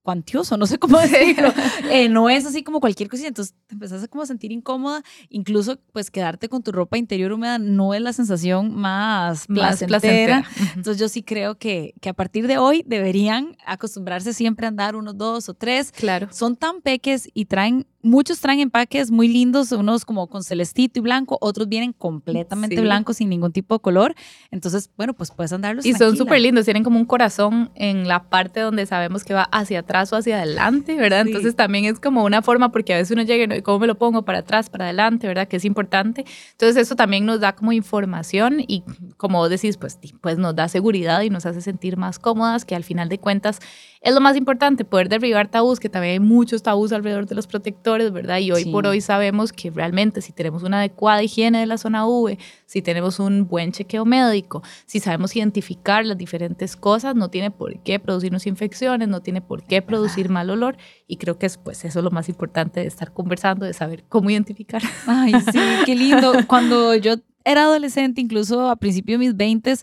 cuantioso, 0.03 0.57
no 0.57 0.67
sé 0.67 0.79
cómo 0.79 0.99
decirlo. 0.99 1.53
Eh, 1.91 2.09
no 2.09 2.29
es 2.29 2.45
así 2.45 2.63
como 2.63 2.81
cualquier 2.81 3.09
cosita, 3.09 3.29
entonces 3.29 3.55
te 3.67 3.75
empezás 3.75 4.03
a 4.03 4.09
como 4.09 4.25
sentir 4.27 4.53
incómoda, 4.53 5.03
incluso 5.31 5.79
pues 5.93 6.11
quedarte 6.11 6.49
con 6.49 6.63
tu 6.63 6.71
ropa 6.73 6.99
interior 6.99 7.33
húmeda 7.33 7.59
no 7.59 7.95
es 7.95 8.01
la 8.03 8.13
sensación 8.13 8.75
más 8.75 9.49
Más 9.49 9.79
placentera. 9.79 9.87
placentera. 9.89 10.39
Ujú. 10.41 10.65
Entonces 10.77 10.99
yo 11.01 11.09
sí 11.09 11.23
creo 11.23 11.57
que, 11.59 11.95
que 12.01 12.09
a 12.11 12.15
partir 12.15 12.47
de 12.47 12.59
hoy 12.59 12.85
deberían 12.87 13.57
acostumbrarse 13.67 14.33
siempre 14.35 14.67
a 14.67 14.69
andar 14.69 14.97
unos 14.97 15.17
dos 15.17 15.49
o 15.49 15.55
tres. 15.55 15.93
Claro. 15.93 16.29
Son 16.31 16.57
tan 16.57 16.81
peques 16.83 17.29
y 17.33 17.47
traen, 17.47 17.87
muchos 18.03 18.41
traen 18.41 18.61
empaques 18.61 19.11
muy 19.11 19.29
lindos, 19.29 19.73
unos 19.73 20.05
como 20.05 20.27
con 20.29 20.43
celestito 20.43 20.99
y 21.01 21.03
blanco, 21.03 21.39
otros 21.41 21.69
vienen 21.69 21.93
completamente 21.93 22.77
Sí. 22.77 22.83
blancos 22.83 23.17
sin 23.19 23.29
ningún 23.31 23.53
tipo 23.53 23.75
de 23.77 23.81
color. 23.81 24.15
Entonces, 24.51 24.91
bueno, 24.97 25.15
pues 25.15 25.31
puedes 25.31 25.53
andarlos 25.53 25.87
Y 25.87 25.91
son 25.93 25.99
tranquila. 25.99 26.19
súper 26.25 26.41
lindos, 26.41 26.65
tienen 26.65 26.85
como 26.85 26.99
un 26.99 27.07
corazón 27.07 27.71
en 27.75 28.07
la 28.09 28.29
parte 28.29 28.61
donde 28.61 28.85
sabemos 28.87 29.25
que 29.25 29.33
va 29.35 29.45
hacia 29.45 29.81
atrás 29.81 29.98
o 30.13 30.17
hacia 30.17 30.37
adelante, 30.37 30.97
¿verdad? 30.97 31.25
Sí. 31.25 31.31
Entonces 31.31 31.57
también 31.57 31.85
es 31.85 32.01
como 32.01 32.25
una 32.25 32.43
forma, 32.43 32.71
porque 32.71 32.95
a 32.95 32.97
veces 32.97 33.11
uno 33.13 33.23
llega 33.23 33.45
y 33.45 33.47
no, 33.47 33.63
¿cómo 33.63 33.81
me 33.81 33.87
lo 33.87 33.97
pongo? 33.97 34.23
Para 34.25 34.39
atrás, 34.39 34.71
para 34.71 34.85
adelante, 34.85 35.27
¿verdad? 35.27 35.49
Que 35.49 35.57
es 35.57 35.65
importante. 35.65 36.25
Entonces 36.53 36.77
eso 36.77 36.97
también 36.97 37.27
nos 37.27 37.41
da 37.41 37.55
como 37.55 37.73
información 37.73 38.61
y 38.67 38.85
como 39.17 39.39
vos 39.39 39.51
decís, 39.51 39.77
pues, 39.77 39.99
pues 40.21 40.39
nos 40.39 40.55
da 40.55 40.69
seguridad 40.69 41.23
y 41.23 41.31
nos 41.31 41.47
hace 41.47 41.61
sentir 41.61 41.97
más 41.97 42.19
cómodas, 42.19 42.65
que 42.65 42.75
al 42.75 42.85
final 42.85 43.09
de 43.09 43.19
cuentas 43.19 43.61
es 44.01 44.15
lo 44.15 44.21
más 44.21 44.37
importante, 44.37 44.85
poder 44.85 45.09
derribar 45.09 45.49
tabús, 45.49 45.81
que 45.81 45.89
también 45.89 46.13
hay 46.13 46.21
muchos 46.21 46.63
tabús 46.63 46.93
alrededor 46.93 47.27
de 47.27 47.35
los 47.35 47.47
protectores, 47.47 48.13
¿verdad? 48.13 48.39
Y 48.39 48.53
hoy 48.53 48.65
Sí. 48.65 48.71
por 48.71 48.87
hoy 48.87 49.01
sabemos 49.01 49.53
que 49.53 49.71
realmente 49.71 50.21
si 50.21 50.33
tenemos 50.33 50.63
una 50.63 50.79
adecuada 50.79 51.23
higiene 51.23 51.61
de 51.61 51.67
la 51.67 51.79
zona 51.79 52.07
V, 52.07 52.39
si 52.67 52.83
tenemos 52.83 53.19
un 53.19 53.47
buen 53.49 53.73
chequeo 53.73 54.05
médico, 54.05 54.63
si 54.87 55.01
sabemos 55.01 55.35
identificar 55.35 56.05
las 56.07 56.17
diferentes 56.19 56.77
cosas, 56.77 57.15
no 57.15 57.29
tiene 57.29 57.51
por 57.51 57.79
qué 57.83 57.99
producirnos 57.99 58.47
infecciones, 58.47 59.09
no 59.09 59.21
tiene 59.21 59.41
por 59.41 59.63
qué 59.65 59.83
producir 59.83 60.29
mal 60.29 60.51
olor. 60.51 60.77
Y 61.07 61.17
creo 61.17 61.39
que 61.39 61.47
es, 61.47 61.57
pues, 61.57 61.85
eso 61.85 61.99
es 62.01 62.05
lo 62.05 62.11
más 62.11 62.29
importante 62.29 62.81
de 62.81 62.87
estar 62.87 63.13
conversando, 63.13 63.65
de 63.67 63.73
saber 63.73 64.05
cómo 64.09 64.31
identificar. 64.31 64.83
Ay, 65.07 65.33
sí, 65.53 65.59
qué 65.87 65.95
lindo. 65.95 66.33
Cuando 66.49 66.95
yo 66.95 67.15
era 67.45 67.63
adolescente, 67.65 68.21
incluso 68.21 68.69
a 68.69 68.77
principios 68.77 69.19
de 69.19 69.27
mis 69.27 69.37
20 69.37 69.75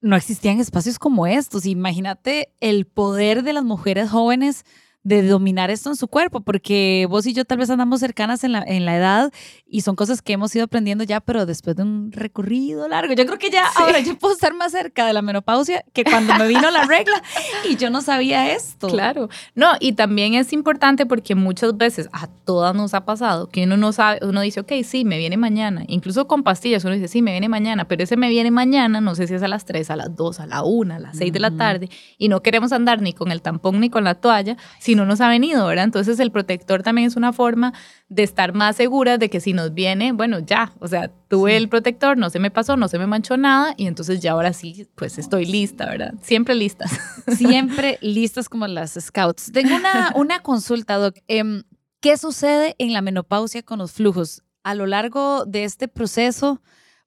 no 0.00 0.16
existían 0.16 0.60
espacios 0.60 0.98
como 0.98 1.26
estos. 1.26 1.66
Imagínate 1.66 2.52
el 2.60 2.86
poder 2.86 3.42
de 3.42 3.52
las 3.52 3.64
mujeres 3.64 4.10
jóvenes 4.10 4.64
de 5.02 5.26
dominar 5.26 5.70
esto 5.70 5.88
en 5.88 5.96
su 5.96 6.08
cuerpo, 6.08 6.40
porque 6.40 7.06
vos 7.08 7.26
y 7.26 7.32
yo 7.32 7.44
tal 7.46 7.58
vez 7.58 7.70
andamos 7.70 8.00
cercanas 8.00 8.44
en 8.44 8.52
la, 8.52 8.62
en 8.66 8.84
la 8.84 8.96
edad 8.96 9.32
y 9.66 9.80
son 9.80 9.96
cosas 9.96 10.20
que 10.20 10.34
hemos 10.34 10.54
ido 10.54 10.64
aprendiendo 10.64 11.04
ya, 11.04 11.20
pero 11.20 11.46
después 11.46 11.74
de 11.76 11.84
un 11.84 12.12
recorrido 12.12 12.86
largo. 12.86 13.14
Yo 13.14 13.24
creo 13.24 13.38
que 13.38 13.50
ya 13.50 13.64
ahora 13.76 14.00
yo 14.00 14.18
puedo 14.18 14.34
estar 14.34 14.52
más 14.52 14.72
cerca 14.72 15.06
de 15.06 15.14
la 15.14 15.22
menopausia 15.22 15.84
que 15.94 16.04
cuando 16.04 16.34
me 16.34 16.46
vino 16.48 16.70
la 16.70 16.84
regla 16.84 17.22
y 17.68 17.76
yo 17.76 17.88
no 17.88 18.02
sabía 18.02 18.52
esto. 18.52 18.88
Claro. 18.88 19.30
No, 19.54 19.72
y 19.80 19.92
también 19.92 20.34
es 20.34 20.52
importante 20.52 21.06
porque 21.06 21.34
muchas 21.34 21.76
veces 21.78 22.08
a 22.12 22.26
todas 22.26 22.74
nos 22.74 22.92
ha 22.92 23.06
pasado 23.06 23.48
que 23.48 23.64
uno 23.64 23.78
no 23.78 23.92
sabe, 23.92 24.20
uno 24.22 24.42
dice, 24.42 24.60
ok, 24.60 24.72
sí, 24.84 25.06
me 25.06 25.16
viene 25.16 25.38
mañana. 25.38 25.82
Incluso 25.86 26.26
con 26.26 26.42
pastillas 26.42 26.84
uno 26.84 26.94
dice, 26.94 27.08
sí, 27.08 27.22
me 27.22 27.30
viene 27.30 27.48
mañana, 27.48 27.88
pero 27.88 28.02
ese 28.02 28.18
me 28.18 28.28
viene 28.28 28.50
mañana, 28.50 29.00
no 29.00 29.14
sé 29.14 29.26
si 29.26 29.34
es 29.34 29.42
a 29.42 29.48
las 29.48 29.64
3, 29.64 29.90
a 29.90 29.96
las 29.96 30.14
2, 30.14 30.40
a 30.40 30.46
la 30.46 30.62
1, 30.62 30.94
a 30.94 30.98
las 30.98 31.16
6 31.16 31.32
de 31.32 31.40
la 31.40 31.50
tarde, 31.52 31.88
y 32.18 32.28
no 32.28 32.42
queremos 32.42 32.72
andar 32.72 33.00
ni 33.00 33.14
con 33.14 33.32
el 33.32 33.40
tampón 33.40 33.80
ni 33.80 33.88
con 33.88 34.04
la 34.04 34.14
toalla 34.14 34.58
si 34.90 34.96
no 34.96 35.06
nos 35.06 35.20
ha 35.20 35.28
venido, 35.28 35.68
¿verdad? 35.68 35.84
Entonces 35.84 36.18
el 36.18 36.32
protector 36.32 36.82
también 36.82 37.06
es 37.06 37.14
una 37.14 37.32
forma 37.32 37.72
de 38.08 38.24
estar 38.24 38.52
más 38.54 38.74
seguras 38.74 39.20
de 39.20 39.30
que 39.30 39.38
si 39.38 39.52
nos 39.52 39.72
viene, 39.72 40.10
bueno, 40.10 40.40
ya, 40.40 40.72
o 40.80 40.88
sea, 40.88 41.12
tuve 41.28 41.56
el 41.56 41.68
protector, 41.68 42.18
no 42.18 42.28
se 42.28 42.40
me 42.40 42.50
pasó, 42.50 42.76
no 42.76 42.88
se 42.88 42.98
me 42.98 43.06
manchó 43.06 43.36
nada, 43.36 43.72
y 43.76 43.86
entonces 43.86 44.18
ya 44.18 44.32
ahora 44.32 44.52
sí, 44.52 44.88
pues 44.96 45.16
estoy 45.16 45.46
lista, 45.46 45.86
¿verdad? 45.86 46.14
Siempre 46.22 46.56
listas. 46.56 46.90
siempre 47.36 47.98
listas 48.00 48.48
como 48.48 48.66
las 48.66 48.98
scouts. 49.00 49.52
Tengo 49.52 49.76
una, 49.76 50.12
una 50.16 50.40
consulta, 50.40 50.96
Doc. 50.96 51.18
Em, 51.28 51.62
¿Qué 52.00 52.16
sucede 52.16 52.74
en 52.78 52.92
la 52.92 53.00
menopausia 53.00 53.62
con 53.62 53.78
los 53.78 53.92
flujos? 53.92 54.42
A 54.64 54.74
lo 54.74 54.86
largo 54.86 55.44
de 55.44 55.62
este 55.62 55.86
proceso 55.86 56.60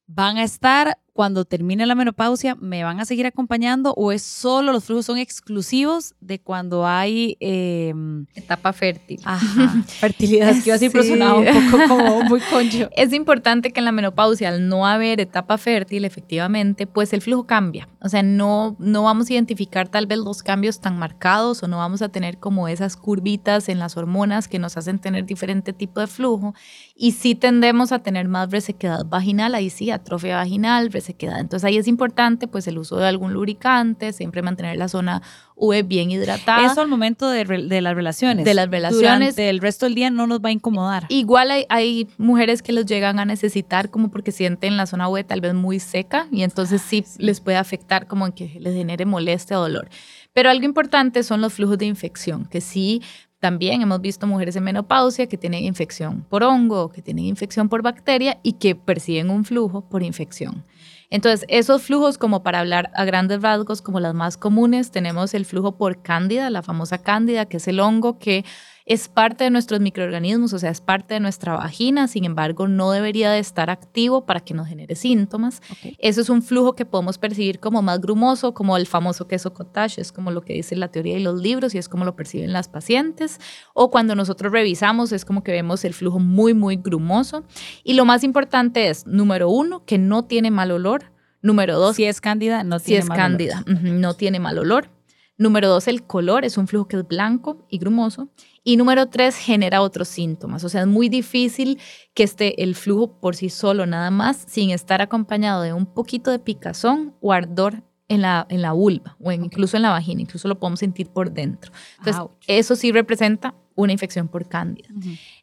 van 0.07 0.37
a 0.37 0.43
estar 0.43 0.99
cuando 1.13 1.45
termine 1.45 1.85
la 1.85 1.93
menopausia 1.93 2.55
me 2.55 2.83
van 2.83 2.99
a 2.99 3.05
seguir 3.05 3.27
acompañando 3.27 3.93
o 3.95 4.11
es 4.11 4.23
solo 4.23 4.71
los 4.71 4.83
flujos 4.85 5.05
son 5.05 5.19
exclusivos 5.19 6.15
de 6.21 6.39
cuando 6.39 6.87
hay 6.87 7.37
eh, 7.39 7.93
Etapa 8.33 8.73
fértil. 8.73 9.21
ajá, 9.23 9.83
fertilidad? 9.87 10.49
Es 10.49 10.63
que 10.63 10.69
iba 10.69 10.75
a 10.75 10.79
decir, 10.79 10.91
pero 10.91 11.03
Sí. 11.03 11.09
sonaba 11.11 11.35
un 11.39 11.45
poco 11.71 11.87
como 11.87 12.23
muy 12.29 12.39
concho. 12.41 12.89
Es 12.95 13.13
importante 13.13 13.71
que 13.71 13.79
en 13.79 13.85
la 13.85 13.91
menopausia, 13.91 14.49
al 14.49 14.67
no 14.67 14.87
haber 14.87 15.19
etapa 15.19 15.57
fértil, 15.59 16.03
efectivamente, 16.05 16.87
pues 16.87 17.13
el 17.13 17.21
flujo 17.21 17.45
cambia. 17.45 17.87
O 18.01 18.09
sea, 18.09 18.23
no, 18.23 18.75
no 18.79 19.03
vamos 19.03 19.29
a 19.29 19.33
identificar 19.33 19.89
tal 19.89 20.07
vez 20.07 20.17
los 20.17 20.41
cambios 20.41 20.79
tan 20.81 20.97
marcados 20.97 21.61
o 21.61 21.67
no 21.67 21.77
vamos 21.77 22.01
a 22.01 22.09
tener 22.09 22.39
como 22.39 22.67
esas 22.67 22.97
curvitas 22.97 23.69
en 23.69 23.77
las 23.79 23.97
hormonas 23.97 24.47
que 24.47 24.57
nos 24.59 24.77
hacen 24.77 24.97
tener 24.99 25.25
diferente 25.25 25.73
tipo 25.73 25.99
de 25.99 26.07
flujo. 26.07 26.55
Y 26.95 27.11
sí 27.11 27.35
tendemos 27.35 27.91
a 27.91 27.99
tener 27.99 28.27
más 28.27 28.49
resequedad 28.51 29.05
vaginal, 29.05 29.53
ahí 29.55 29.69
sí, 29.69 29.91
atrofia 29.91 30.37
vaginal, 30.37 30.89
resequedad. 31.03 31.39
Entonces 31.39 31.65
ahí 31.65 31.77
es 31.77 31.87
importante 31.87 32.47
pues 32.47 32.67
el 32.67 32.77
uso 32.77 32.97
de 32.97 33.07
algún 33.07 33.33
lubricante, 33.33 34.13
siempre 34.13 34.41
mantener 34.41 34.77
la 34.77 34.87
zona 34.87 35.21
V 35.55 35.83
bien 35.83 36.11
hidratada. 36.11 36.71
Eso 36.71 36.81
al 36.81 36.87
momento 36.87 37.29
de, 37.29 37.45
las 37.81 37.95
relaciones. 37.95 38.45
De 38.45 38.53
las 38.53 38.69
relaciones. 38.69 38.99
Durante 39.35 39.49
el 39.49 39.59
resto 39.59 39.85
del 39.85 39.95
día 39.95 40.09
no 40.09 40.25
nos 40.27 40.39
va 40.39 40.49
a 40.49 40.51
incomodar. 40.51 41.05
Igual 41.09 41.51
hay, 41.51 41.65
hay 41.69 42.07
mujeres 42.17 42.61
que 42.61 42.71
los 42.71 42.85
llegan 42.85 43.19
a 43.19 43.25
necesitar 43.25 43.89
como 43.89 44.09
porque 44.09 44.31
sienten 44.31 44.77
la 44.77 44.85
zona 44.85 45.09
web 45.09 45.25
tal 45.25 45.41
vez 45.41 45.53
muy 45.53 45.79
seca 45.79 46.27
y 46.31 46.43
entonces 46.43 46.81
sí, 46.81 47.05
les 47.17 47.41
puede 47.41 47.57
afectar 47.57 48.07
como 48.07 48.25
en 48.25 48.31
que 48.31 48.57
les 48.59 48.73
genere 48.73 49.05
molestia 49.05 49.59
o 49.59 49.63
dolor. 49.63 49.89
Pero 50.33 50.49
algo 50.49 50.65
importante 50.65 51.23
son 51.23 51.41
los 51.41 51.53
flujos 51.53 51.77
de 51.77 51.85
infección, 51.85 52.45
que 52.45 52.61
sí 52.61 53.01
también 53.43 53.81
hemos 53.81 53.99
visto 53.99 54.25
mujeres 54.25 54.55
en 54.55 54.63
menopausia 54.63 55.27
que 55.27 55.37
tienen 55.37 55.65
infección 55.65 56.25
por 56.29 56.43
hongo, 56.43 56.87
que 56.87 57.01
tienen 57.01 57.25
infección 57.25 57.67
por 57.67 57.81
bacteria 57.81 58.39
y 58.41 58.53
que 58.53 58.73
perciben 58.73 59.29
un 59.29 59.43
flujo 59.43 59.81
por 59.89 60.01
infección. 60.01 60.63
Entonces, 61.09 61.45
esos 61.49 61.83
flujos, 61.83 62.17
como 62.17 62.43
para 62.43 62.59
hablar 62.59 62.91
a 62.95 63.05
grandes 63.05 63.41
rasgos, 63.41 63.81
como 63.81 63.99
las 63.99 64.13
más 64.13 64.37
comunes, 64.37 64.91
tenemos 64.91 65.33
el 65.33 65.45
flujo 65.45 65.77
por 65.77 66.01
cándida, 66.01 66.49
la 66.49 66.61
famosa 66.61 66.97
cándida, 66.97 67.45
que 67.45 67.57
es 67.57 67.67
el 67.67 67.79
hongo 67.79 68.17
que 68.19 68.45
es 68.85 69.07
parte 69.07 69.45
de 69.45 69.49
nuestros 69.49 69.79
microorganismos, 69.79 70.53
o 70.53 70.59
sea, 70.59 70.69
es 70.69 70.81
parte 70.81 71.13
de 71.13 71.19
nuestra 71.19 71.53
vagina, 71.53 72.07
sin 72.07 72.25
embargo, 72.25 72.67
no 72.67 72.91
debería 72.91 73.31
de 73.31 73.39
estar 73.39 73.69
activo 73.69 74.25
para 74.25 74.41
que 74.41 74.53
nos 74.53 74.67
genere 74.67 74.95
síntomas. 74.95 75.61
Eso 75.99 76.21
es 76.21 76.29
un 76.29 76.41
flujo 76.41 76.73
que 76.73 76.85
podemos 76.85 77.17
percibir 77.17 77.59
como 77.59 77.81
más 77.81 78.01
grumoso, 78.01 78.53
como 78.53 78.75
el 78.75 78.85
famoso 78.85 79.27
queso 79.27 79.53
cottage, 79.53 80.01
es 80.01 80.11
como 80.11 80.31
lo 80.31 80.41
que 80.41 80.53
dice 80.53 80.75
la 80.75 80.89
teoría 80.89 81.17
y 81.17 81.23
los 81.23 81.41
libros 81.41 81.73
y 81.75 81.77
es 81.77 81.87
como 81.87 82.05
lo 82.05 82.15
perciben 82.15 82.51
las 82.51 82.67
pacientes. 82.67 83.39
O 83.73 83.89
cuando 83.89 84.15
nosotros 84.15 84.51
revisamos, 84.51 85.11
es 85.11 85.25
como 85.25 85.43
que 85.43 85.51
vemos 85.51 85.85
el 85.85 85.93
flujo 85.93 86.19
muy, 86.19 86.53
muy 86.53 86.75
grumoso. 86.75 87.43
Y 87.83 87.93
lo 87.93 88.05
más 88.05 88.23
importante 88.23 88.89
es, 88.89 89.07
número 89.07 89.49
uno, 89.49 89.85
que 89.85 89.97
no 89.97 90.25
tiene 90.25 90.51
mal 90.51 90.71
olor. 90.71 91.11
Número 91.41 91.77
dos, 91.77 91.97
si 91.97 92.05
es 92.05 92.21
cándida, 92.21 92.63
no 92.63 92.79
si 92.79 92.85
tiene 92.85 92.99
es 92.99 93.09
mal 93.09 93.17
olor. 93.17 93.29
cándida, 93.29 93.63
no 93.67 94.13
tiene 94.13 94.39
mal 94.39 94.57
olor. 94.57 94.89
Número 95.37 95.67
dos, 95.67 95.87
el 95.87 96.03
color 96.03 96.45
es 96.45 96.57
un 96.57 96.67
flujo 96.67 96.87
que 96.87 96.97
es 96.97 97.07
blanco 97.07 97.65
y 97.69 97.79
grumoso. 97.79 98.29
Y 98.63 98.77
número 98.77 99.07
tres, 99.07 99.35
genera 99.35 99.81
otros 99.81 100.07
síntomas. 100.07 100.63
O 100.63 100.69
sea, 100.69 100.81
es 100.81 100.87
muy 100.87 101.09
difícil 101.09 101.79
que 102.13 102.23
esté 102.23 102.63
el 102.63 102.75
flujo 102.75 103.19
por 103.19 103.35
sí 103.35 103.49
solo 103.49 103.85
nada 103.85 104.09
más 104.09 104.45
sin 104.47 104.69
estar 104.71 105.01
acompañado 105.01 105.61
de 105.63 105.73
un 105.73 105.85
poquito 105.85 106.31
de 106.31 106.39
picazón 106.39 107.13
o 107.19 107.33
ardor 107.33 107.83
en 108.07 108.21
la, 108.21 108.45
en 108.49 108.61
la 108.61 108.71
vulva 108.73 109.17
o 109.19 109.31
en- 109.31 109.45
incluso 109.45 109.75
en 109.77 109.83
la 109.83 109.89
vagina. 109.89 110.21
Incluso 110.21 110.47
lo 110.47 110.59
podemos 110.59 110.79
sentir 110.79 111.09
por 111.09 111.31
dentro. 111.31 111.71
Entonces, 111.97 112.21
Ouch. 112.21 112.31
eso 112.47 112.75
sí 112.75 112.91
representa 112.91 113.53
una 113.75 113.91
infección 113.93 114.27
por 114.27 114.47
cándida. 114.47 114.89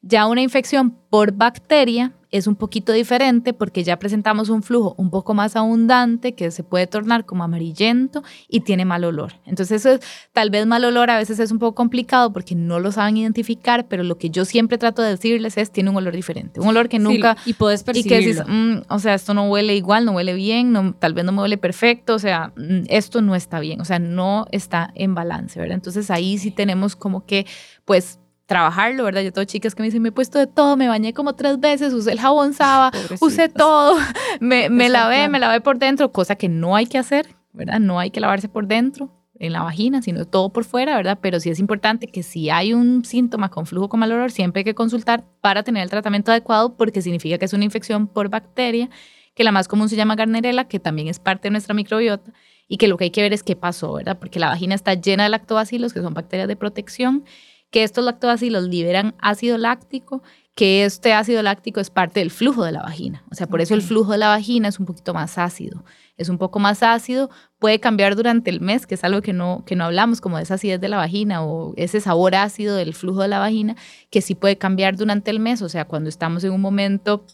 Ya 0.02 0.26
una 0.26 0.42
infección 0.42 0.96
por 1.10 1.32
bacteria 1.32 2.12
es 2.32 2.46
un 2.46 2.54
poquito 2.54 2.92
diferente 2.92 3.52
porque 3.52 3.82
ya 3.82 3.98
presentamos 3.98 4.50
un 4.50 4.62
flujo 4.62 4.94
un 4.98 5.10
poco 5.10 5.34
más 5.34 5.56
abundante 5.56 6.36
que 6.36 6.52
se 6.52 6.62
puede 6.62 6.86
tornar 6.86 7.24
como 7.26 7.42
amarillento 7.42 8.22
y 8.48 8.60
tiene 8.60 8.84
mal 8.84 9.02
olor. 9.02 9.32
Entonces 9.46 9.80
eso 9.84 9.94
es, 9.94 10.00
tal 10.32 10.48
vez 10.50 10.64
mal 10.64 10.84
olor 10.84 11.10
a 11.10 11.18
veces 11.18 11.40
es 11.40 11.50
un 11.50 11.58
poco 11.58 11.74
complicado 11.74 12.32
porque 12.32 12.54
no 12.54 12.78
lo 12.78 12.92
saben 12.92 13.16
identificar, 13.16 13.88
pero 13.88 14.04
lo 14.04 14.16
que 14.16 14.30
yo 14.30 14.44
siempre 14.44 14.78
trato 14.78 15.02
de 15.02 15.08
decirles 15.10 15.56
es 15.58 15.72
tiene 15.72 15.90
un 15.90 15.96
olor 15.96 16.14
diferente, 16.14 16.60
un 16.60 16.68
olor 16.68 16.88
que 16.88 16.98
Sí, 16.98 17.02
nunca... 17.02 17.36
y 17.44 17.54
puedes 17.54 17.80
y 17.80 17.84
que 17.84 17.92
percibirlo. 18.10 18.20
dices, 18.28 18.44
"Mm, 18.46 18.82
o 18.88 18.98
sea, 19.00 19.14
esto 19.14 19.34
no 19.34 19.48
huele 19.50 19.74
igual, 19.74 20.04
no 20.04 20.12
huele 20.12 20.34
bien, 20.34 20.70
no, 20.70 20.94
tal 20.94 21.14
vez 21.14 21.24
no 21.24 21.32
me 21.32 21.42
huele 21.42 21.58
perfecto, 21.58 22.14
o 22.14 22.18
sea, 22.20 22.52
mm, 22.56 22.82
esto 22.90 23.22
no 23.22 23.34
está 23.34 23.58
bien, 23.58 23.80
o 23.80 23.84
sea, 23.84 23.98
no 23.98 24.46
está 24.52 24.92
en 24.94 25.16
balance, 25.16 25.58
¿verdad? 25.58 25.74
Entonces 25.74 26.08
ahí 26.12 26.38
sí 26.38 26.52
tenemos 26.52 26.94
como 26.94 27.26
que, 27.26 27.44
pues, 27.90 28.20
trabajarlo, 28.46 29.02
¿verdad? 29.02 29.22
Yo 29.22 29.32
tengo 29.32 29.44
chicas 29.46 29.74
que 29.74 29.82
me 29.82 29.88
dicen, 29.88 30.00
me 30.00 30.10
he 30.10 30.12
puesto 30.12 30.38
de 30.38 30.46
todo, 30.46 30.76
me 30.76 30.86
bañé 30.86 31.12
como 31.12 31.34
tres 31.34 31.58
veces, 31.58 31.92
usé 31.92 32.12
el 32.12 32.20
jabón 32.20 32.54
Saba, 32.54 32.92
Pobrecitas. 32.92 33.20
usé 33.20 33.48
todo, 33.48 33.96
me, 34.40 34.70
me 34.70 34.88
lavé, 34.88 35.28
me 35.28 35.40
lavé 35.40 35.60
por 35.60 35.76
dentro, 35.76 36.12
cosa 36.12 36.36
que 36.36 36.48
no 36.48 36.76
hay 36.76 36.86
que 36.86 36.98
hacer, 36.98 37.34
¿verdad? 37.52 37.80
No 37.80 37.98
hay 37.98 38.12
que 38.12 38.20
lavarse 38.20 38.48
por 38.48 38.68
dentro 38.68 39.10
en 39.40 39.52
la 39.52 39.64
vagina, 39.64 40.02
sino 40.02 40.24
todo 40.24 40.52
por 40.52 40.64
fuera, 40.64 40.94
¿verdad? 40.94 41.18
Pero 41.20 41.40
sí 41.40 41.50
es 41.50 41.58
importante 41.58 42.06
que 42.06 42.22
si 42.22 42.48
hay 42.48 42.74
un 42.74 43.04
síntoma 43.04 43.48
con 43.48 43.66
flujo 43.66 43.88
con 43.88 43.98
mal 43.98 44.12
olor, 44.12 44.30
siempre 44.30 44.60
hay 44.60 44.64
que 44.64 44.76
consultar 44.76 45.24
para 45.40 45.64
tener 45.64 45.82
el 45.82 45.90
tratamiento 45.90 46.30
adecuado 46.30 46.76
porque 46.76 47.02
significa 47.02 47.38
que 47.38 47.46
es 47.46 47.52
una 47.52 47.64
infección 47.64 48.06
por 48.06 48.28
bacteria, 48.28 48.88
que 49.34 49.42
la 49.42 49.50
más 49.50 49.66
común 49.66 49.88
se 49.88 49.96
llama 49.96 50.14
Gardnerella, 50.14 50.68
que 50.68 50.78
también 50.78 51.08
es 51.08 51.18
parte 51.18 51.48
de 51.48 51.50
nuestra 51.50 51.74
microbiota 51.74 52.32
y 52.68 52.76
que 52.76 52.86
lo 52.86 52.96
que 52.96 53.02
hay 53.02 53.10
que 53.10 53.20
ver 53.20 53.32
es 53.32 53.42
qué 53.42 53.56
pasó, 53.56 53.94
¿verdad? 53.94 54.16
Porque 54.16 54.38
la 54.38 54.46
vagina 54.46 54.76
está 54.76 54.94
llena 54.94 55.24
de 55.24 55.30
lactobacilos, 55.30 55.92
que 55.92 56.00
son 56.00 56.14
bacterias 56.14 56.46
de 56.46 56.54
protección, 56.54 57.24
que 57.70 57.84
estos 57.84 58.04
lactobacilos 58.04 58.64
liberan 58.64 59.14
ácido 59.20 59.56
láctico, 59.58 60.22
que 60.54 60.84
este 60.84 61.12
ácido 61.12 61.42
láctico 61.42 61.80
es 61.80 61.90
parte 61.90 62.20
del 62.20 62.30
flujo 62.30 62.64
de 62.64 62.72
la 62.72 62.82
vagina. 62.82 63.24
O 63.30 63.34
sea, 63.34 63.46
por 63.46 63.60
eso 63.60 63.74
el 63.74 63.82
flujo 63.82 64.12
de 64.12 64.18
la 64.18 64.28
vagina 64.28 64.68
es 64.68 64.78
un 64.78 64.86
poquito 64.86 65.14
más 65.14 65.38
ácido. 65.38 65.84
Es 66.16 66.28
un 66.28 66.36
poco 66.36 66.58
más 66.58 66.82
ácido, 66.82 67.30
puede 67.58 67.80
cambiar 67.80 68.14
durante 68.14 68.50
el 68.50 68.60
mes, 68.60 68.86
que 68.86 68.94
es 68.94 69.04
algo 69.04 69.22
que 69.22 69.32
no, 69.32 69.64
que 69.64 69.74
no 69.74 69.84
hablamos, 69.84 70.20
como 70.20 70.36
de 70.36 70.42
esa 70.42 70.54
acidez 70.54 70.80
de 70.80 70.88
la 70.88 70.98
vagina 70.98 71.42
o 71.42 71.72
ese 71.76 72.00
sabor 72.00 72.34
ácido 72.34 72.76
del 72.76 72.92
flujo 72.92 73.22
de 73.22 73.28
la 73.28 73.38
vagina, 73.38 73.76
que 74.10 74.20
sí 74.20 74.34
puede 74.34 74.58
cambiar 74.58 74.96
durante 74.96 75.30
el 75.30 75.40
mes. 75.40 75.62
O 75.62 75.68
sea, 75.68 75.86
cuando 75.86 76.10
estamos 76.10 76.44
en 76.44 76.52
un 76.52 76.60
momento 76.60 77.24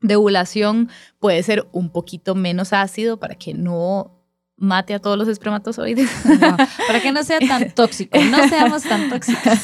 de 0.00 0.16
ovulación, 0.16 0.90
puede 1.20 1.42
ser 1.42 1.68
un 1.70 1.90
poquito 1.90 2.34
menos 2.34 2.72
ácido 2.72 3.18
para 3.18 3.36
que 3.36 3.54
no 3.54 4.23
mate 4.64 4.94
a 4.94 4.98
todos 4.98 5.18
los 5.18 5.28
espermatozoides. 5.28 6.10
No, 6.40 6.56
para 6.86 7.00
que 7.00 7.12
no 7.12 7.22
sea 7.22 7.38
tan 7.38 7.70
tóxico, 7.74 8.18
no 8.18 8.48
seamos 8.48 8.82
tan 8.82 9.08
tóxicos. 9.10 9.58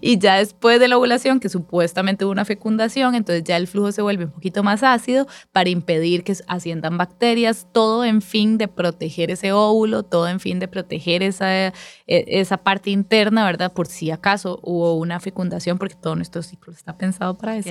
y 0.00 0.18
ya 0.18 0.36
después 0.36 0.80
de 0.80 0.88
la 0.88 0.98
ovulación, 0.98 1.40
que 1.40 1.48
supuestamente 1.48 2.24
hubo 2.24 2.32
una 2.32 2.44
fecundación, 2.44 3.14
entonces 3.14 3.44
ya 3.44 3.56
el 3.56 3.66
flujo 3.66 3.92
se 3.92 4.02
vuelve 4.02 4.24
un 4.24 4.30
poquito 4.30 4.62
más 4.62 4.82
ácido 4.82 5.26
para 5.52 5.70
impedir 5.70 6.24
que 6.24 6.36
asciendan 6.48 6.98
bacterias, 6.98 7.66
todo 7.72 8.04
en 8.04 8.20
fin 8.22 8.58
de 8.58 8.68
proteger 8.68 9.30
ese 9.30 9.52
óvulo, 9.52 10.02
todo 10.02 10.28
en 10.28 10.40
fin 10.40 10.58
de 10.58 10.68
proteger 10.68 11.22
esa, 11.22 11.68
eh, 11.68 11.72
esa 12.06 12.58
parte 12.58 12.90
interna, 12.90 13.44
¿verdad? 13.44 13.72
Por 13.72 13.86
si 13.86 14.10
acaso 14.10 14.60
hubo 14.62 14.94
una 14.94 15.20
fecundación, 15.20 15.78
porque 15.78 15.94
todo 15.94 16.16
nuestro 16.16 16.42
ciclo 16.42 16.72
está 16.72 16.96
pensado 16.96 17.38
para 17.38 17.56
eso. 17.56 17.70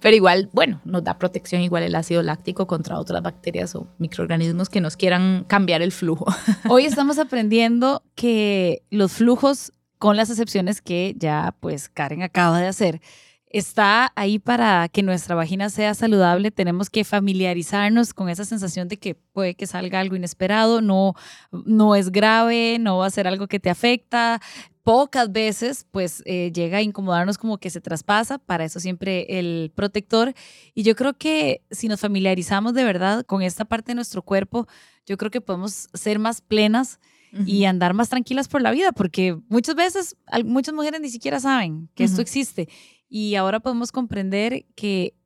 Pero 0.00 0.16
igual, 0.16 0.50
bueno, 0.52 0.80
nos 0.84 1.04
da 1.04 1.18
protección 1.18 1.62
igual 1.62 1.82
el 1.82 1.94
ácido 1.94 2.22
láctico 2.22 2.66
contra 2.66 2.98
otras 2.98 3.22
bacterias 3.22 3.74
o 3.74 3.86
microorganismos 3.98 4.68
que 4.68 4.80
nos 4.80 4.96
quieran 4.96 5.44
cambiar 5.46 5.82
el 5.84 5.92
flujo. 5.92 6.26
Hoy 6.68 6.84
estamos 6.84 7.18
aprendiendo 7.18 8.02
que 8.14 8.82
los 8.90 9.12
flujos, 9.12 9.72
con 9.98 10.16
las 10.16 10.30
excepciones 10.30 10.82
que 10.82 11.14
ya 11.16 11.54
pues 11.60 11.88
Karen 11.88 12.22
acaba 12.22 12.58
de 12.60 12.66
hacer, 12.66 13.00
está 13.54 14.12
ahí 14.16 14.40
para 14.40 14.88
que 14.88 15.04
nuestra 15.04 15.36
vagina 15.36 15.70
sea 15.70 15.94
saludable. 15.94 16.50
Tenemos 16.50 16.90
que 16.90 17.04
familiarizarnos 17.04 18.12
con 18.12 18.28
esa 18.28 18.44
sensación 18.44 18.88
de 18.88 18.96
que 18.96 19.14
puede 19.14 19.54
que 19.54 19.68
salga 19.68 20.00
algo 20.00 20.16
inesperado, 20.16 20.80
no, 20.80 21.14
no 21.52 21.94
es 21.94 22.10
grave, 22.10 22.78
no 22.80 22.98
va 22.98 23.06
a 23.06 23.10
ser 23.10 23.28
algo 23.28 23.46
que 23.46 23.60
te 23.60 23.70
afecta. 23.70 24.40
Pocas 24.84 25.32
veces 25.32 25.86
pues 25.90 26.22
eh, 26.26 26.52
llega 26.52 26.78
a 26.78 26.82
incomodarnos 26.82 27.38
como 27.38 27.56
que 27.56 27.70
se 27.70 27.80
traspasa, 27.80 28.38
para 28.38 28.66
eso 28.66 28.80
siempre 28.80 29.38
el 29.38 29.72
protector. 29.74 30.34
Y 30.74 30.82
yo 30.82 30.94
creo 30.94 31.14
que 31.14 31.62
si 31.70 31.88
nos 31.88 32.00
familiarizamos 32.00 32.74
de 32.74 32.84
verdad 32.84 33.24
con 33.24 33.40
esta 33.40 33.64
parte 33.64 33.92
de 33.92 33.96
nuestro 33.96 34.20
cuerpo, 34.22 34.68
yo 35.06 35.16
creo 35.16 35.30
que 35.30 35.40
podemos 35.40 35.88
ser 35.94 36.18
más 36.18 36.40
plenas 36.42 37.00
y 37.46 37.64
andar 37.64 37.94
más 37.94 38.10
tranquilas 38.10 38.46
por 38.46 38.62
la 38.62 38.70
vida, 38.70 38.92
porque 38.92 39.36
muchas 39.48 39.74
veces 39.74 40.16
muchas 40.44 40.72
mujeres 40.72 41.00
ni 41.00 41.08
siquiera 41.08 41.40
saben 41.40 41.88
que 41.96 42.04
esto 42.04 42.20
existe. 42.20 42.68
Y 43.08 43.34
ahora 43.34 43.58
podemos 43.58 43.90
comprender 43.90 44.66
que 44.76 45.16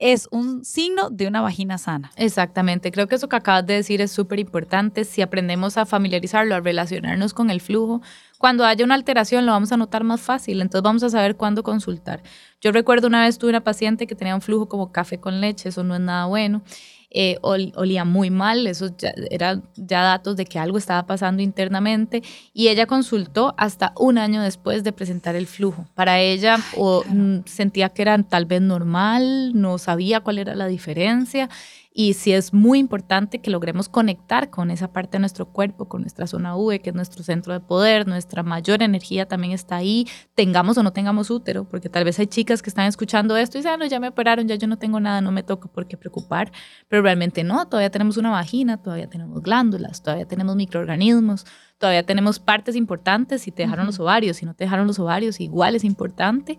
es 0.00 0.28
un 0.30 0.64
signo 0.64 1.10
de 1.10 1.28
una 1.28 1.42
vagina 1.42 1.76
sana. 1.78 2.10
Exactamente, 2.16 2.90
creo 2.90 3.06
que 3.06 3.14
eso 3.14 3.28
que 3.28 3.36
acabas 3.36 3.66
de 3.66 3.74
decir 3.74 4.00
es 4.00 4.10
súper 4.10 4.40
importante. 4.40 5.04
Si 5.04 5.22
aprendemos 5.22 5.76
a 5.76 5.84
familiarizarlo, 5.86 6.54
a 6.54 6.60
relacionarnos 6.60 7.34
con 7.34 7.50
el 7.50 7.60
flujo, 7.60 8.00
cuando 8.38 8.64
haya 8.64 8.84
una 8.84 8.94
alteración 8.94 9.44
lo 9.44 9.52
vamos 9.52 9.70
a 9.72 9.76
notar 9.76 10.02
más 10.02 10.22
fácil, 10.22 10.62
entonces 10.62 10.82
vamos 10.82 11.02
a 11.02 11.10
saber 11.10 11.36
cuándo 11.36 11.62
consultar. 11.62 12.22
Yo 12.62 12.72
recuerdo 12.72 13.06
una 13.06 13.22
vez 13.22 13.38
tuve 13.38 13.50
una 13.50 13.62
paciente 13.62 14.06
que 14.06 14.14
tenía 14.14 14.34
un 14.34 14.40
flujo 14.40 14.68
como 14.68 14.90
café 14.90 15.20
con 15.20 15.42
leche, 15.42 15.68
eso 15.68 15.84
no 15.84 15.94
es 15.94 16.00
nada 16.00 16.24
bueno. 16.24 16.62
Eh, 17.10 17.38
ol- 17.42 17.72
olía 17.74 18.04
muy 18.04 18.30
mal, 18.30 18.66
eso 18.68 18.90
ya, 18.96 19.12
era 19.30 19.60
ya 19.76 20.02
datos 20.02 20.36
de 20.36 20.44
que 20.44 20.58
algo 20.60 20.78
estaba 20.78 21.06
pasando 21.06 21.42
internamente 21.42 22.22
y 22.54 22.68
ella 22.68 22.86
consultó 22.86 23.52
hasta 23.58 23.92
un 23.98 24.16
año 24.18 24.42
después 24.42 24.84
de 24.84 24.92
presentar 24.92 25.34
el 25.34 25.46
flujo. 25.48 25.86
Para 25.94 26.20
ella 26.20 26.58
o, 26.76 27.02
mm, 27.08 27.40
sentía 27.46 27.88
que 27.88 28.02
era 28.02 28.16
tal 28.22 28.46
vez 28.46 28.60
normal, 28.62 29.52
no 29.60 29.78
sabía 29.78 30.20
cuál 30.20 30.38
era 30.38 30.54
la 30.54 30.66
diferencia. 30.66 31.48
Y 31.92 32.14
sí 32.14 32.32
es 32.32 32.54
muy 32.54 32.78
importante 32.78 33.40
que 33.40 33.50
logremos 33.50 33.88
conectar 33.88 34.48
con 34.48 34.70
esa 34.70 34.92
parte 34.92 35.16
de 35.16 35.20
nuestro 35.20 35.46
cuerpo, 35.46 35.88
con 35.88 36.02
nuestra 36.02 36.28
zona 36.28 36.54
V, 36.56 36.80
que 36.80 36.90
es 36.90 36.96
nuestro 36.96 37.24
centro 37.24 37.52
de 37.52 37.58
poder, 37.58 38.06
nuestra 38.06 38.44
mayor 38.44 38.82
energía 38.82 39.26
también 39.26 39.52
está 39.52 39.76
ahí, 39.76 40.06
tengamos 40.36 40.78
o 40.78 40.84
no 40.84 40.92
tengamos 40.92 41.30
útero, 41.30 41.64
porque 41.64 41.88
tal 41.88 42.04
vez 42.04 42.18
hay 42.20 42.28
chicas 42.28 42.62
que 42.62 42.70
están 42.70 42.86
escuchando 42.86 43.36
esto 43.36 43.58
y 43.58 43.60
dicen, 43.60 43.72
ah, 43.72 43.76
no, 43.76 43.86
ya 43.86 43.98
me 43.98 44.08
operaron, 44.08 44.46
ya 44.46 44.54
yo 44.54 44.68
no 44.68 44.78
tengo 44.78 45.00
nada, 45.00 45.20
no 45.20 45.32
me 45.32 45.42
toca 45.42 45.68
por 45.68 45.88
qué 45.88 45.96
preocupar, 45.96 46.52
pero 46.88 47.02
realmente 47.02 47.42
no, 47.42 47.66
todavía 47.66 47.90
tenemos 47.90 48.16
una 48.16 48.30
vagina, 48.30 48.80
todavía 48.80 49.08
tenemos 49.08 49.42
glándulas, 49.42 50.00
todavía 50.00 50.28
tenemos 50.28 50.54
microorganismos, 50.54 51.44
todavía 51.80 52.04
tenemos 52.04 52.38
partes 52.38 52.76
importantes, 52.76 53.40
si 53.40 53.50
te 53.50 53.62
dejaron 53.62 53.86
los 53.86 53.98
ovarios, 53.98 54.36
si 54.36 54.44
no 54.44 54.52
te 54.52 54.64
dejaron 54.64 54.86
los 54.86 54.98
ovarios, 54.98 55.40
igual 55.40 55.74
es 55.74 55.82
importante. 55.82 56.58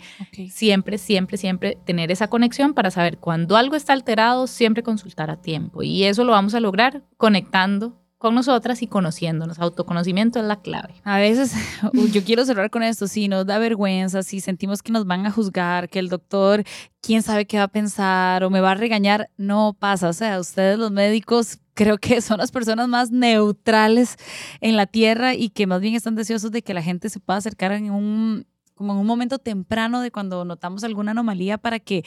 Siempre, 0.49 0.97
siempre, 0.97 1.37
siempre 1.37 1.77
tener 1.85 2.11
esa 2.11 2.27
conexión 2.27 2.73
para 2.73 2.89
saber 2.89 3.19
cuando 3.19 3.55
algo 3.55 3.75
está 3.75 3.93
alterado, 3.93 4.47
siempre 4.47 4.81
consultar 4.81 5.29
a 5.29 5.37
tiempo. 5.39 5.83
Y 5.83 6.05
eso 6.05 6.23
lo 6.23 6.31
vamos 6.31 6.55
a 6.55 6.59
lograr 6.59 7.03
conectando 7.17 8.00
con 8.21 8.35
nosotras 8.35 8.83
y 8.83 8.87
conociéndonos. 8.87 9.57
Autoconocimiento 9.57 10.37
es 10.37 10.45
la 10.45 10.61
clave. 10.61 10.93
A 11.03 11.17
veces, 11.17 11.55
yo 12.13 12.23
quiero 12.23 12.45
cerrar 12.45 12.69
con 12.69 12.83
esto, 12.83 13.07
si 13.07 13.27
nos 13.27 13.47
da 13.47 13.57
vergüenza, 13.57 14.21
si 14.21 14.41
sentimos 14.41 14.83
que 14.83 14.91
nos 14.91 15.07
van 15.07 15.25
a 15.25 15.31
juzgar, 15.31 15.89
que 15.89 15.97
el 15.97 16.07
doctor, 16.07 16.63
quién 17.01 17.23
sabe 17.23 17.47
qué 17.47 17.57
va 17.57 17.63
a 17.63 17.67
pensar 17.67 18.43
o 18.43 18.51
me 18.51 18.61
va 18.61 18.71
a 18.71 18.75
regañar, 18.75 19.31
no 19.37 19.75
pasa. 19.77 20.07
O 20.07 20.13
sea, 20.13 20.39
ustedes 20.39 20.77
los 20.77 20.91
médicos 20.91 21.57
creo 21.73 21.97
que 21.97 22.21
son 22.21 22.37
las 22.37 22.51
personas 22.51 22.87
más 22.87 23.09
neutrales 23.09 24.17
en 24.59 24.77
la 24.77 24.85
tierra 24.85 25.33
y 25.33 25.49
que 25.49 25.65
más 25.65 25.81
bien 25.81 25.95
están 25.95 26.13
deseosos 26.13 26.51
de 26.51 26.61
que 26.61 26.75
la 26.75 26.83
gente 26.83 27.09
se 27.09 27.19
pueda 27.19 27.37
acercar 27.37 27.71
en 27.71 27.89
un, 27.89 28.45
como 28.75 28.93
en 28.93 28.99
un 28.99 29.07
momento 29.07 29.39
temprano 29.39 29.99
de 29.99 30.11
cuando 30.11 30.45
notamos 30.45 30.83
alguna 30.83 31.09
anomalía 31.09 31.57
para 31.57 31.79
que 31.79 32.05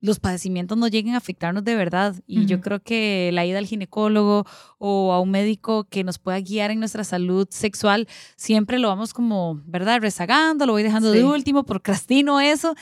los 0.00 0.20
padecimientos 0.20 0.76
no 0.76 0.88
lleguen 0.88 1.14
a 1.14 1.18
afectarnos 1.18 1.64
de 1.64 1.74
verdad. 1.74 2.14
Y 2.26 2.46
yo 2.46 2.60
creo 2.60 2.80
que 2.80 3.30
la 3.32 3.44
ida 3.46 3.58
al 3.58 3.66
ginecólogo 3.66 4.44
o 4.78 5.12
a 5.12 5.20
un 5.20 5.30
médico 5.30 5.84
que 5.84 6.04
nos 6.04 6.18
pueda 6.18 6.40
guiar 6.40 6.70
en 6.70 6.78
nuestra 6.78 7.04
salud 7.04 7.46
sexual, 7.50 8.06
siempre 8.36 8.78
lo 8.78 8.88
vamos 8.88 9.14
como, 9.14 9.62
¿verdad? 9.66 10.00
Rezagando, 10.00 10.66
lo 10.66 10.72
voy 10.72 10.82
dejando 10.82 11.10
de 11.10 11.24
último, 11.24 11.64
procrastino 11.64 12.40
eso. 12.40 12.74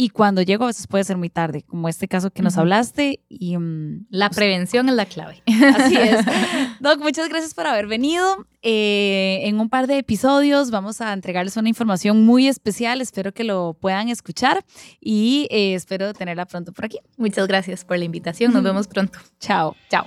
Y 0.00 0.08
cuando 0.08 0.40
llego 0.40 0.64
a 0.64 0.68
veces 0.68 0.86
puede 0.86 1.04
ser 1.04 1.18
muy 1.18 1.28
tarde, 1.28 1.60
como 1.60 1.86
este 1.86 2.08
caso 2.08 2.30
que 2.30 2.40
nos 2.40 2.56
hablaste. 2.56 3.20
Y, 3.28 3.58
mm, 3.58 4.06
la 4.08 4.30
pues 4.30 4.38
prevención 4.38 4.88
es 4.88 4.94
la 4.94 5.04
clave. 5.04 5.42
Así 5.76 5.94
es. 5.94 6.24
Doc, 6.80 7.00
muchas 7.00 7.28
gracias 7.28 7.52
por 7.52 7.66
haber 7.66 7.86
venido. 7.86 8.46
Eh, 8.62 9.40
en 9.42 9.60
un 9.60 9.68
par 9.68 9.86
de 9.86 9.98
episodios 9.98 10.70
vamos 10.70 11.02
a 11.02 11.12
entregarles 11.12 11.58
una 11.58 11.68
información 11.68 12.24
muy 12.24 12.48
especial. 12.48 13.02
Espero 13.02 13.34
que 13.34 13.44
lo 13.44 13.76
puedan 13.78 14.08
escuchar 14.08 14.64
y 15.02 15.46
eh, 15.50 15.74
espero 15.74 16.14
tenerla 16.14 16.46
pronto 16.46 16.72
por 16.72 16.86
aquí. 16.86 16.98
Muchas 17.18 17.46
gracias 17.46 17.84
por 17.84 17.98
la 17.98 18.06
invitación. 18.06 18.54
Nos 18.54 18.62
vemos 18.62 18.88
pronto. 18.88 19.18
Chao. 19.38 19.76
Chao. 19.90 20.06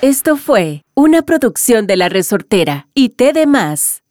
Esto 0.00 0.36
fue 0.36 0.84
una 0.94 1.22
producción 1.22 1.88
de 1.88 1.96
La 1.96 2.08
Resortera 2.08 2.86
y 2.94 3.08
T 3.08 3.32
de 3.32 3.46
Más. 3.46 4.04